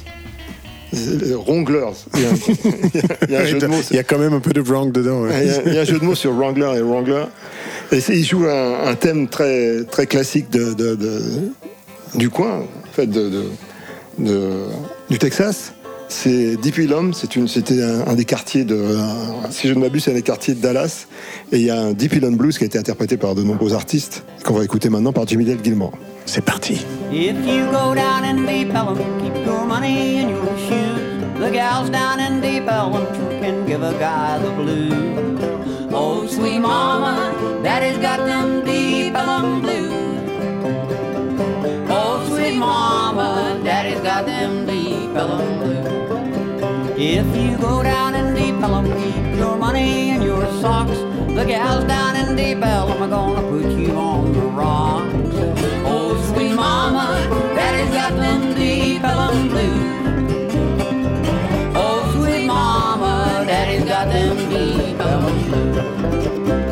Wranglers. 1.47 2.05
Il 2.15 2.21
y 2.21 2.25
a 2.25 2.29
un, 2.29 2.33
il 3.27 3.33
y 3.33 3.35
a 3.35 3.41
un 3.41 3.45
jeu 3.45 3.57
de 3.59 3.67
mots. 3.67 3.81
Il 3.91 3.95
y 3.97 3.99
a 3.99 4.03
quand 4.03 4.17
même 4.17 4.33
un 4.33 4.39
peu 4.39 4.51
de 4.53 4.61
wrong 4.61 4.91
dedans. 4.93 5.23
ouais. 5.23 5.31
Il 5.43 5.47
y, 5.47 5.51
a, 5.51 5.61
il 5.65 5.73
y 5.73 5.77
a 5.77 5.81
un 5.81 5.85
jeu 5.85 5.99
de 5.99 6.05
mots 6.05 6.15
sur 6.15 6.31
Wrangler 6.33 6.71
et 6.77 6.81
Wrangler. 6.81 7.25
Et 7.91 7.99
il 8.09 8.23
joue 8.25 8.45
un, 8.45 8.87
un 8.87 8.95
thème 8.95 9.27
très, 9.27 9.83
très 9.83 10.07
classique 10.07 10.49
de, 10.51 10.73
de- 10.73 10.95
de- 10.95 11.21
du 12.15 12.29
coin, 12.29 12.59
en 12.59 12.93
fait, 12.93 13.07
de, 13.07 13.29
de- 13.29 13.43
de- 14.19 14.63
du 15.09 15.17
Texas. 15.19 15.73
C'est 16.07 16.55
Deep 16.57 16.77
Ellum, 16.79 17.13
c'est 17.13 17.35
une- 17.35 17.47
c'était 17.47 17.81
un, 17.83 18.07
un 18.07 18.13
des 18.13 18.25
quartiers 18.25 18.63
de, 18.63 18.75
un- 18.97 19.49
si 19.51 19.67
je 19.67 19.73
ne 19.73 19.79
m'abuse, 19.79 20.03
c'est 20.03 20.11
un 20.11 20.15
des 20.15 20.21
quartiers 20.21 20.53
de 20.53 20.61
Dallas. 20.61 21.07
Et 21.51 21.57
il 21.57 21.63
y 21.65 21.69
a 21.71 21.79
un 21.79 21.93
Deep 21.93 22.13
Ellum 22.13 22.35
Blues 22.37 22.57
qui 22.57 22.63
a 22.63 22.67
été 22.67 22.77
interprété 22.77 23.17
par 23.17 23.35
de 23.35 23.43
nombreux 23.43 23.73
artistes, 23.73 24.23
qu'on 24.43 24.53
va 24.53 24.63
écouter 24.63 24.89
maintenant 24.89 25.11
par 25.13 25.27
Jimmy 25.27 25.45
Dale 25.45 25.57
Gilmore. 25.63 25.93
C'est 26.25 26.43
parti. 26.43 26.85
If 27.11 27.35
you 27.47 27.65
go 27.71 27.93
down 27.95 28.23
in 28.23 28.45
Deep 28.45 28.69
Ellum, 28.73 28.97
keep 29.21 29.45
your 29.45 29.65
money 29.65 30.21
in 30.21 30.29
your 30.29 30.57
shoes. 30.67 31.01
The 31.39 31.51
gals 31.51 31.89
down 31.91 32.19
in 32.19 32.39
Deep 32.41 32.63
sure 32.65 33.05
can 33.41 33.65
give 33.67 33.83
a 33.83 33.93
guy 33.99 34.39
the 34.41 34.51
blues. 34.61 34.93
Oh, 35.91 36.25
sweet 36.27 36.59
mama, 36.59 37.31
daddy's 37.63 37.97
got 37.97 38.25
them 38.25 38.63
Deep 38.63 39.13
Ellum 39.15 39.61
blues. 39.61 39.91
Oh, 41.89 42.21
sweet 42.29 42.57
mama, 42.57 43.59
daddy's 43.63 43.99
got 44.01 44.25
them 44.25 44.65
Deep 44.65 45.15
Ellum 45.15 45.59
blues. 45.59 45.84
If 47.07 47.27
you 47.37 47.55
go 47.59 47.83
down 47.83 48.15
in 48.15 48.33
Deep 48.33 48.55
Ellum, 48.63 48.85
keep 48.85 49.37
your 49.37 49.57
money 49.57 50.09
in 50.09 50.23
your 50.23 50.41
socks. 50.59 50.97
The 51.35 51.45
gals 51.45 51.83
down 51.83 52.15
in 52.15 52.35
Deep 52.35 52.65
Ellum 52.65 53.03
are 53.03 53.07
gonna 53.07 53.47
put 53.47 53.77
you 53.77 53.91
on 53.91 54.33
the 54.33 54.39
rocks. 54.39 55.13
Oh, 55.85 56.19
sweet 56.33 56.55
mama, 56.55 57.05
daddy's 57.55 57.93
got 57.93 58.15
them 58.15 58.55
Deep 58.55 59.03
Ellum 59.03 59.49
blues. 59.49 60.55
Oh, 61.75 62.11
sweet 62.15 62.47
mama, 62.47 63.45
daddy's 63.45 63.85
got 63.85 64.07
them 64.07 64.37
Deep 64.49 64.99
Ellum 64.99 65.43
blues. 65.43 66.64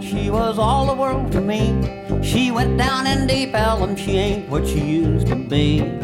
She 0.00 0.30
was 0.30 0.58
all 0.58 0.86
the 0.86 0.94
world 0.94 1.30
to 1.32 1.40
me. 1.40 1.74
She 2.22 2.50
went 2.50 2.76
down 2.78 3.06
in 3.06 3.26
Deep 3.26 3.54
Ellum, 3.54 3.96
she 3.96 4.16
ain't 4.16 4.48
what 4.48 4.66
she 4.66 4.80
used 4.80 5.26
to 5.28 5.36
be. 5.36 5.98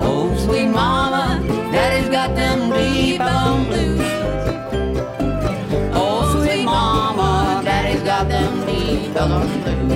Oh, 0.00 0.34
sweet 0.38 0.68
mama, 0.68 1.42
daddy's 1.72 2.08
got 2.08 2.34
them 2.34 2.70
Deep 2.70 3.20
Ellum 3.20 3.64
blues. 3.66 4.00
Oh, 5.94 6.32
sweet 6.34 6.64
mama, 6.64 7.62
daddy's 7.64 8.02
got 8.02 8.28
them 8.28 8.66
Deep 8.66 9.14
Ellum 9.16 9.62
blues. 9.62 9.92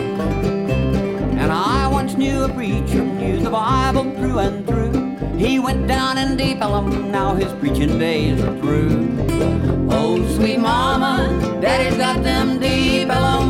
And 1.40 1.52
I 1.52 1.88
once 1.88 2.14
knew 2.14 2.44
a 2.44 2.48
preacher, 2.48 3.02
knew 3.02 3.40
the 3.40 3.50
Bible 3.50 4.04
through 4.16 4.38
and 4.38 4.66
through. 4.66 5.38
He 5.38 5.58
went 5.58 5.86
down 5.86 6.18
in 6.18 6.36
Deep 6.36 6.60
Ellum, 6.60 7.10
now 7.10 7.34
his 7.34 7.52
preaching 7.54 7.98
days 7.98 8.42
are 8.42 8.58
through. 8.58 9.08
Oh, 9.90 10.26
sweet 10.36 10.58
mama, 10.58 11.58
daddy's 11.60 11.96
got 11.96 12.22
them 12.22 12.58
Deep 12.58 12.89
Ellum 13.10 13.49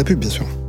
la 0.00 0.04
pub, 0.04 0.18
bien 0.18 0.30
sûr. 0.30 0.59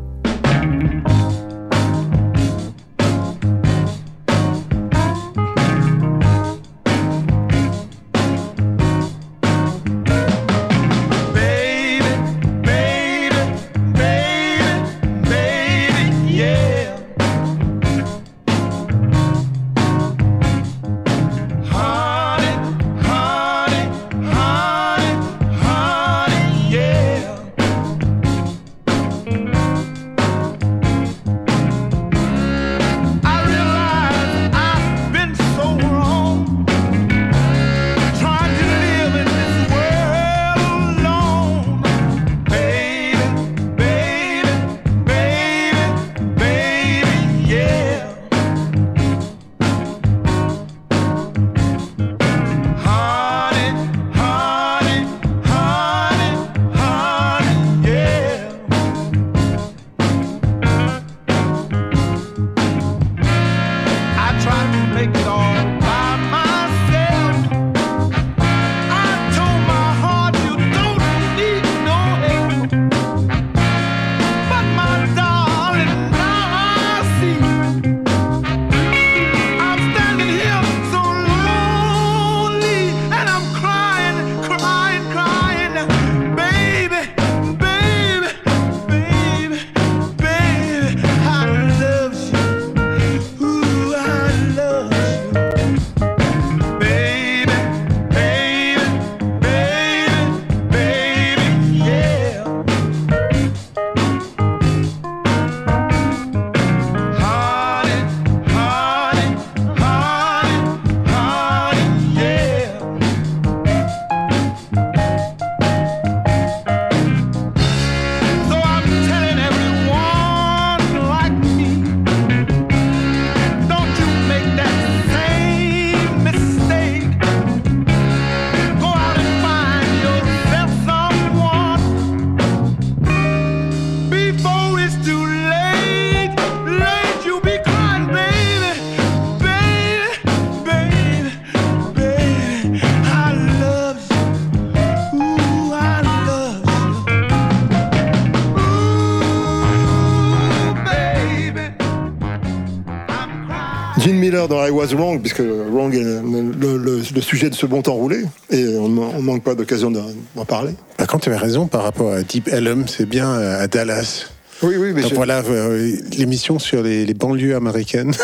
I 154.71 154.73
Was 154.73 154.95
Wrong, 154.95 155.19
puisque 155.19 155.41
Wrong 155.41 155.93
est 155.93 155.99
le, 156.03 156.21
le- 156.57 156.77
le- 156.77 157.01
le 157.13 157.21
sujet 157.21 157.49
de 157.49 157.55
ce 157.55 157.65
bon 157.65 157.81
temps 157.81 157.93
roulé, 157.95 158.23
et 158.49 158.65
on 158.77 158.87
ne 158.87 159.21
manque 159.21 159.43
pas 159.43 159.53
d'occasion 159.55 159.91
d'en 159.91 160.45
parler. 160.45 160.71
Par 160.97 161.07
contre, 161.07 161.25
tu 161.25 161.29
avais 161.29 161.37
raison 161.37 161.67
par 161.67 161.83
rapport 161.83 162.13
à 162.13 162.21
Deep 162.23 162.47
Ellum, 162.47 162.87
c'est 162.87 163.05
bien 163.05 163.29
euh, 163.29 163.61
à 163.63 163.67
Dallas. 163.67 164.27
Oui, 164.63 164.75
oui, 164.77 164.91
mais 164.93 165.01
Donc 165.01 165.09
je, 165.11 165.15
voilà, 165.15 165.39
euh, 165.49 165.91
l'émission 166.17 166.59
sur 166.59 166.83
les, 166.83 167.03
les 167.05 167.13
banlieues 167.15 167.55
américaines. 167.55 168.13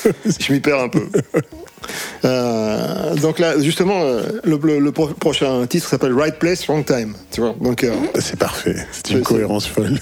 je 0.24 0.52
m'y 0.52 0.60
perds 0.60 0.80
un 0.80 0.88
peu. 0.88 1.02
Euh, 2.24 3.14
donc 3.16 3.38
là, 3.38 3.58
justement, 3.60 4.02
le, 4.44 4.58
le- 4.62 4.78
le 4.78 4.92
pro- 4.92 5.08
prochain 5.08 5.66
titre 5.66 5.88
s'appelle 5.88 6.12
Right 6.14 6.38
Place, 6.38 6.64
Wrong 6.66 6.84
Time. 6.84 7.14
Tu 7.30 7.40
vois, 7.40 7.54
donc 7.60 7.84
euh, 7.84 7.92
c'est 8.20 8.38
parfait, 8.38 8.76
c'est 8.92 9.10
une 9.10 9.22
cohérence 9.22 9.66
folle. 9.66 9.98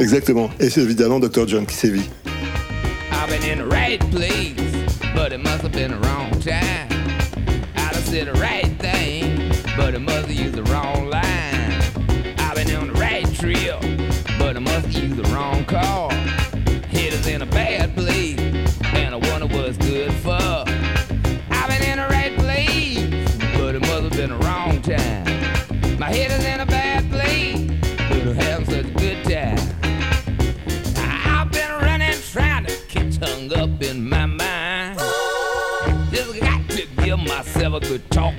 exactement. 0.00 0.50
Et 0.60 0.70
c'est 0.70 0.82
évidemment 0.82 1.18
Dr. 1.18 1.48
John 1.48 1.64
qui 1.66 1.74
sévit. 1.76 2.08
I've 3.22 3.28
been 3.28 3.44
in 3.44 3.58
the 3.58 3.66
right 3.66 4.00
place, 4.10 4.98
but 5.14 5.32
it 5.32 5.38
must 5.38 5.62
have 5.62 5.70
been 5.70 5.92
the 5.92 5.96
wrong 5.98 6.32
time. 6.40 6.88
I 7.76 7.92
done 7.92 8.02
said 8.02 8.26
the 8.26 8.32
right 8.32 8.61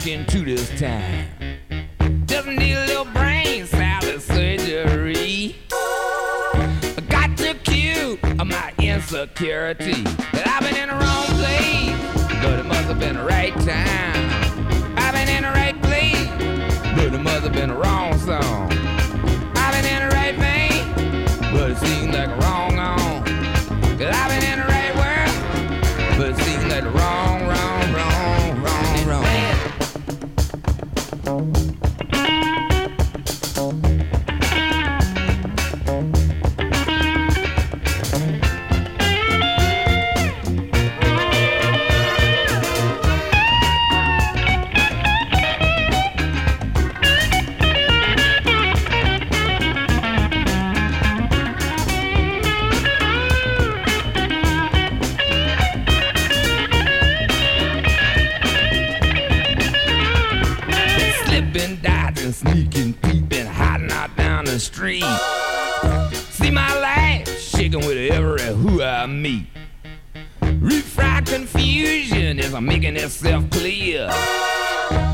good 0.04 0.26
talking 0.26 0.26
to 0.26 0.44
this 0.44 0.80
time. 0.80 1.28
Just 2.26 2.48
need 2.48 2.74
a 2.74 2.86
little 2.88 3.06
brain 3.06 3.66
salad 3.66 4.22
surgery. 4.22 5.56
I 5.72 7.04
got 7.08 7.38
to 7.38 7.54
cue 7.64 8.20
my 8.38 8.74
insecurity. 8.80 10.04
That 10.34 10.48
I've 10.48 10.62
been 10.62 10.76
in 10.76 10.90
the 10.90 10.96
wrong 10.96 11.26
place, 11.40 12.42
but 12.44 12.60
it 12.60 12.66
must 12.66 12.88
have 12.88 13.00
been 13.00 13.16
the 13.16 13.24
right 13.24 13.54
time. 13.62 14.33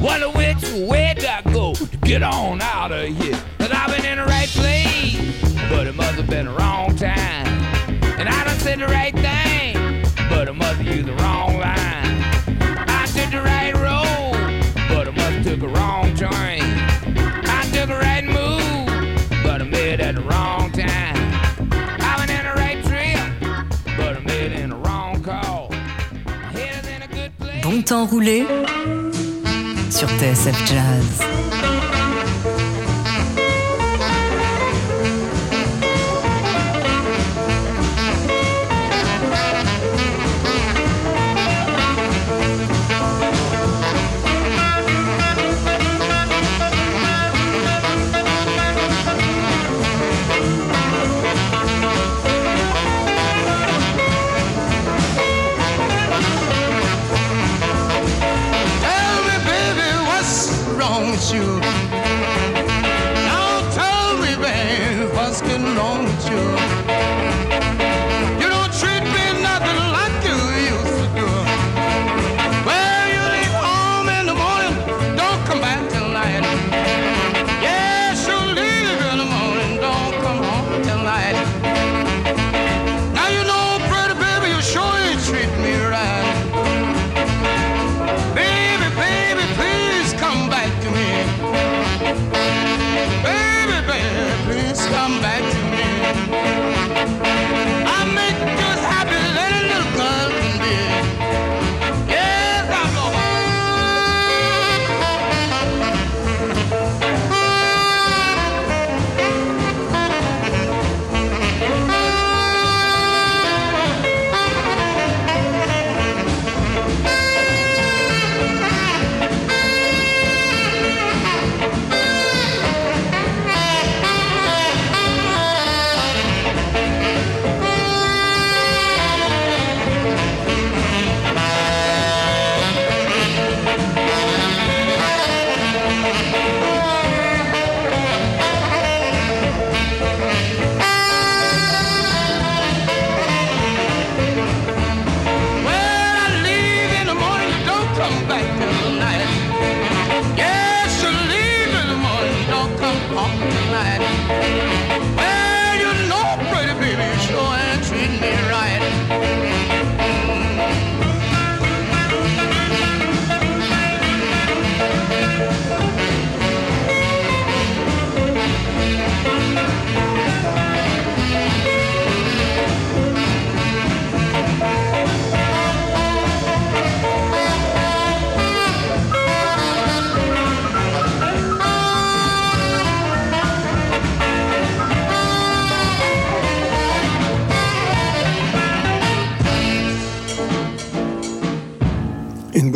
Wonder 0.01 0.29
which 0.29 0.63
way 0.87 1.13
do 1.17 1.27
I 1.27 1.41
go 1.51 1.73
to 1.73 1.97
get 1.97 2.23
on 2.23 2.61
out 2.61 2.93
of 2.93 3.05
here? 3.21 3.37
Cause 3.57 3.69
I've 3.71 3.93
been 3.93 4.05
in 4.05 4.17
the 4.17 4.23
right 4.23 4.47
place, 4.47 5.43
but 5.69 5.87
it 5.87 5.95
must 5.95 6.15
have 6.15 6.29
been 6.29 6.45
the 6.45 6.53
wrong 6.53 6.95
time. 6.95 7.47
And 8.17 8.29
I 8.29 8.45
done 8.45 8.57
said 8.59 8.79
the 8.79 8.87
right 8.87 9.13
thing, 9.13 10.05
but 10.29 10.47
I 10.47 10.51
must 10.53 10.77
have 10.77 10.87
used 10.87 11.05
the 11.05 11.15
wrong 11.15 11.57
line. 11.59 12.23
I 12.87 13.05
took 13.13 13.29
the 13.29 13.41
right 13.41 13.73
road, 13.75 14.63
but 14.87 15.09
I 15.09 15.11
must 15.11 15.35
have 15.35 15.43
took 15.43 15.63
a 15.63 15.67
wrong 15.67 16.15
turn. 16.15 16.31
I 16.31 17.69
took 17.73 17.89
a 17.89 17.99
right 17.99 18.23
move, 18.23 19.43
but 19.43 19.61
I 19.61 19.65
made 19.65 19.95
it 19.95 19.99
at 19.99 20.15
the 20.15 20.21
wrong 20.21 20.71
time. 20.71 21.15
The 27.11 27.17
it 27.17 27.31
the. 27.37 27.61
Bon 27.63 27.83
temps 27.83 28.05
roulé 28.09 28.45
sur 29.91 30.07
TSF 30.19 30.65
Jazz. 30.67 31.38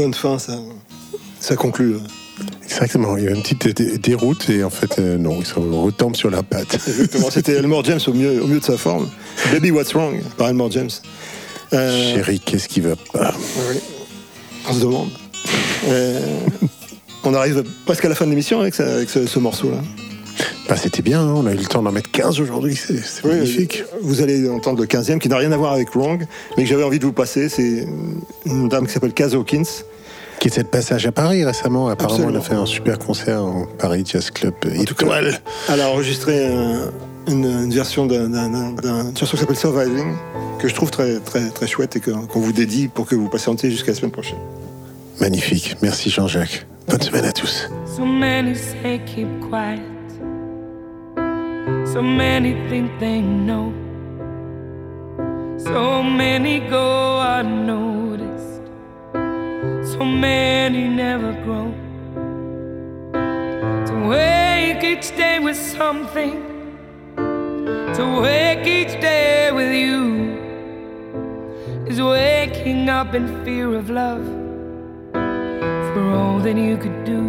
Bonne 0.03 0.13
fin, 0.13 0.37
ça, 0.39 0.57
ça 1.39 1.55
conclut. 1.55 1.93
euh, 1.95 1.99
Exactement, 2.63 3.15
il 3.17 3.25
y 3.25 3.27
a 3.27 3.31
une 3.31 3.41
petite 3.41 3.67
dé- 3.77 3.97
déroute 3.97 4.49
et 4.49 4.63
en 4.63 4.69
fait, 4.69 4.97
euh, 4.99 5.17
non, 5.17 5.37
ils 5.39 5.45
sont 5.45 5.61
retombe 5.83 6.15
sur 6.15 6.29
la 6.29 6.41
patte. 6.43 6.73
Exactement, 6.87 7.29
c'était 7.29 7.53
Elmore 7.53 7.83
James 7.85 7.99
au 8.07 8.13
mieux, 8.13 8.41
au 8.41 8.47
mieux 8.47 8.59
de 8.59 8.65
sa 8.65 8.77
forme. 8.77 9.09
Baby 9.51 9.71
What's 9.71 9.93
Wrong? 9.93 10.21
Par 10.37 10.49
Elmore 10.49 10.71
James. 10.71 10.89
Euh, 11.73 12.13
Chérie, 12.15 12.39
qu'est-ce 12.39 12.67
qui 12.67 12.81
va 12.81 12.95
pas? 13.13 13.33
oui, 13.71 13.77
on 14.69 14.73
se 14.73 14.79
demande. 14.81 15.09
Euh, 15.87 16.19
on 17.23 17.33
arrive 17.33 17.63
presque 17.85 18.05
à 18.05 18.09
la 18.09 18.15
fin 18.15 18.25
de 18.25 18.31
l'émission 18.31 18.59
avec, 18.61 18.73
ça- 18.75 18.95
avec 18.95 19.09
ce, 19.09 19.25
ce 19.25 19.39
morceau-là. 19.39 19.81
Bah, 20.67 20.75
C'était 20.77 21.01
bien, 21.01 21.21
hein, 21.21 21.33
on 21.35 21.45
a 21.45 21.51
eu 21.53 21.57
le 21.57 21.65
temps 21.65 21.83
d'en 21.83 21.91
mettre 21.91 22.09
15 22.09 22.39
aujourd'hui, 22.39 22.75
c'est 22.75 22.97
c'est 22.97 23.23
Oui, 23.25 23.35
magnifique. 23.35 23.83
Vous 24.01 24.21
allez 24.21 24.49
entendre 24.49 24.79
le 24.81 24.87
15e 24.87 25.19
qui 25.19 25.29
n'a 25.29 25.37
rien 25.37 25.51
à 25.51 25.57
voir 25.57 25.73
avec 25.73 25.93
Wrong, 25.93 26.25
mais 26.57 26.63
que 26.63 26.69
j'avais 26.69 26.83
envie 26.83 26.99
de 26.99 27.05
vous 27.05 27.13
passer. 27.13 27.49
C'est 27.49 27.85
une 28.45 28.69
dame 28.69 28.87
qui 28.87 28.93
s'appelle 28.93 29.13
Kaz 29.13 29.35
Hawkins. 29.35 29.63
Qui 30.43 30.49
était 30.49 30.63
de 30.63 30.67
passage 30.67 31.05
à 31.07 31.13
Paris 31.13 31.45
récemment. 31.45 31.87
Apparemment, 31.87 32.27
elle 32.27 32.35
a 32.35 32.39
Absolument. 32.39 32.41
fait 32.41 32.55
un 32.63 32.65
super 32.65 32.99
concert 32.99 33.41
au 33.45 33.65
Paris 33.79 34.03
Jazz 34.05 34.29
Club 34.29 34.53
étoile. 34.75 35.39
Elle 35.71 35.79
a 35.79 35.89
enregistré 35.89 36.47
un- 36.53 36.91
une, 37.31 37.45
une 37.45 37.71
version 37.73 38.05
d'un- 38.05 38.27
d'un- 38.27 38.49
d'un- 38.49 38.71
d'une 39.05 39.15
chanson 39.17 39.37
qui 39.37 39.37
s'appelle 39.37 39.55
Surviving, 39.55 40.13
que 40.59 40.67
je 40.67 40.75
trouve 40.75 40.91
très, 40.91 41.19
très, 41.21 41.47
très 41.47 41.65
chouette 41.65 41.95
et 41.95 42.01
que- 42.01 42.11
qu'on 42.11 42.41
vous 42.41 42.51
dédie 42.51 42.89
pour 42.89 43.05
que 43.05 43.15
vous 43.15 43.29
patientiez 43.29 43.71
jusqu'à 43.71 43.93
la 43.93 43.97
semaine 43.97 44.11
prochaine. 44.11 44.39
Magnifique. 45.21 45.77
Merci 45.81 46.09
Jean-Jacques. 46.09 46.67
Bonne 46.89 47.01
semaine 47.01 47.23
à 47.23 47.31
tous. 47.31 47.69
So 47.95 48.03
many 48.03 48.53
say 48.53 48.99
keep 49.05 49.29
quiet. 49.49 49.79
So 51.93 52.01
many 52.01 52.53
think 52.69 52.89
they 52.99 53.21
know. 53.21 53.71
So 55.57 56.03
many 56.03 56.59
go 56.69 57.21
unnoticed. 57.39 58.12
So 59.93 60.03
many 60.03 60.87
never 60.87 61.33
grow. 61.43 61.71
To 63.89 63.95
wake 64.09 64.83
each 64.83 65.15
day 65.15 65.37
with 65.37 65.55
something. 65.55 66.33
To 67.15 68.21
wake 68.23 68.65
each 68.65 68.99
day 68.99 69.51
with 69.51 69.71
you. 69.71 70.33
Is 71.85 72.01
waking 72.01 72.89
up 72.89 73.13
in 73.13 73.45
fear 73.45 73.75
of 73.75 73.91
love 73.91 74.25
for 75.93 76.05
all 76.17 76.39
that 76.39 76.57
you 76.57 76.75
could 76.75 77.03
do. 77.05 77.21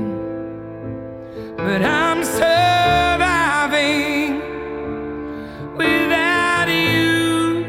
But 1.58 1.82
I'm 1.82 2.24
surviving 2.24 3.70
without 5.76 6.68
you. 6.68 7.66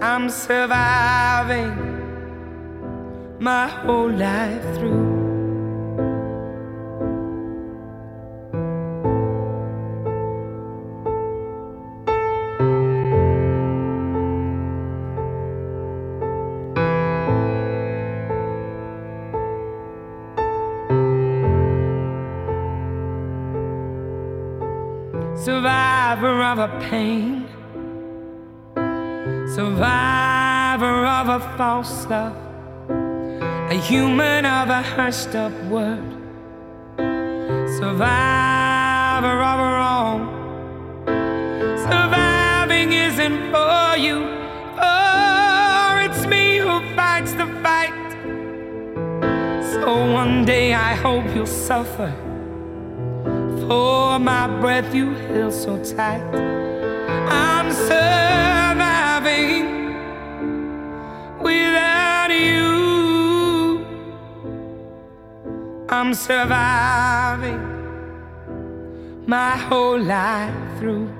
I'm 0.00 0.30
surviving 0.30 1.86
my 3.38 3.68
whole 3.68 4.10
life 4.10 4.62
through. 4.76 5.26
survivor 25.36 26.42
of 26.42 26.58
a 26.58 26.68
pain, 26.90 27.46
survivor 29.54 31.06
of 31.06 31.28
a 31.28 31.40
false 31.56 32.06
love, 32.06 32.45
human 33.86 34.44
of 34.44 34.68
a 34.68 34.82
hushed 34.82 35.36
up 35.36 35.52
word, 35.70 36.02
survivor 37.78 39.38
of 39.52 39.58
a 39.60 39.70
wrong. 39.78 40.20
Surviving 41.88 42.92
isn't 42.92 43.52
for 43.52 43.96
you, 43.96 44.26
for 44.74 46.00
it's 46.04 46.26
me 46.26 46.56
who 46.56 46.80
fights 46.96 47.32
the 47.34 47.46
fight. 47.62 48.10
So 49.70 50.12
one 50.12 50.44
day 50.44 50.74
I 50.74 50.94
hope 50.94 51.24
you'll 51.32 51.46
suffer. 51.46 52.12
For 53.68 54.18
my 54.18 54.48
breath 54.60 54.92
you 54.92 55.14
held 55.30 55.52
so 55.52 55.78
tight. 55.84 56.24
I'm 57.28 57.70
surviving 57.70 59.75
I'm 65.98 66.12
surviving 66.12 67.62
my 69.26 69.56
whole 69.56 69.98
life 69.98 70.78
through. 70.78 71.15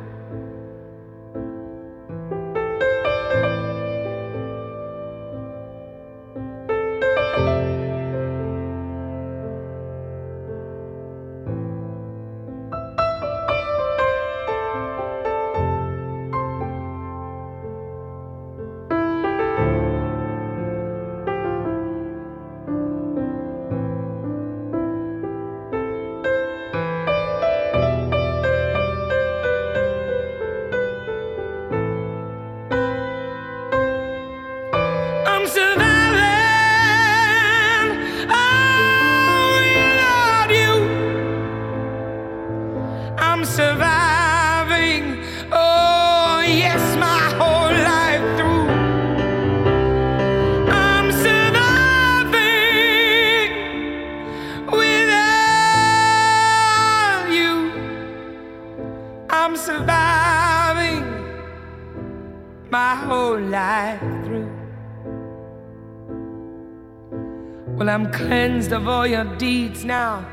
Cleansed 68.57 68.73
of 68.73 68.89
all 68.89 69.07
your 69.07 69.25
deeds 69.37 69.85
now. 69.85 70.27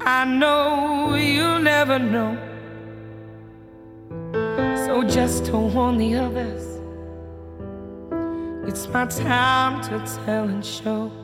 I 0.00 0.24
know 0.24 1.14
you'll 1.14 1.60
never 1.60 1.96
know. 1.96 2.36
So 4.86 5.04
just 5.04 5.44
to 5.46 5.56
warn 5.56 5.98
the 5.98 6.16
others, 6.16 6.64
it's 8.68 8.88
my 8.88 9.06
time 9.06 9.80
to 9.84 10.24
tell 10.24 10.48
and 10.48 10.64
show. 10.64 11.19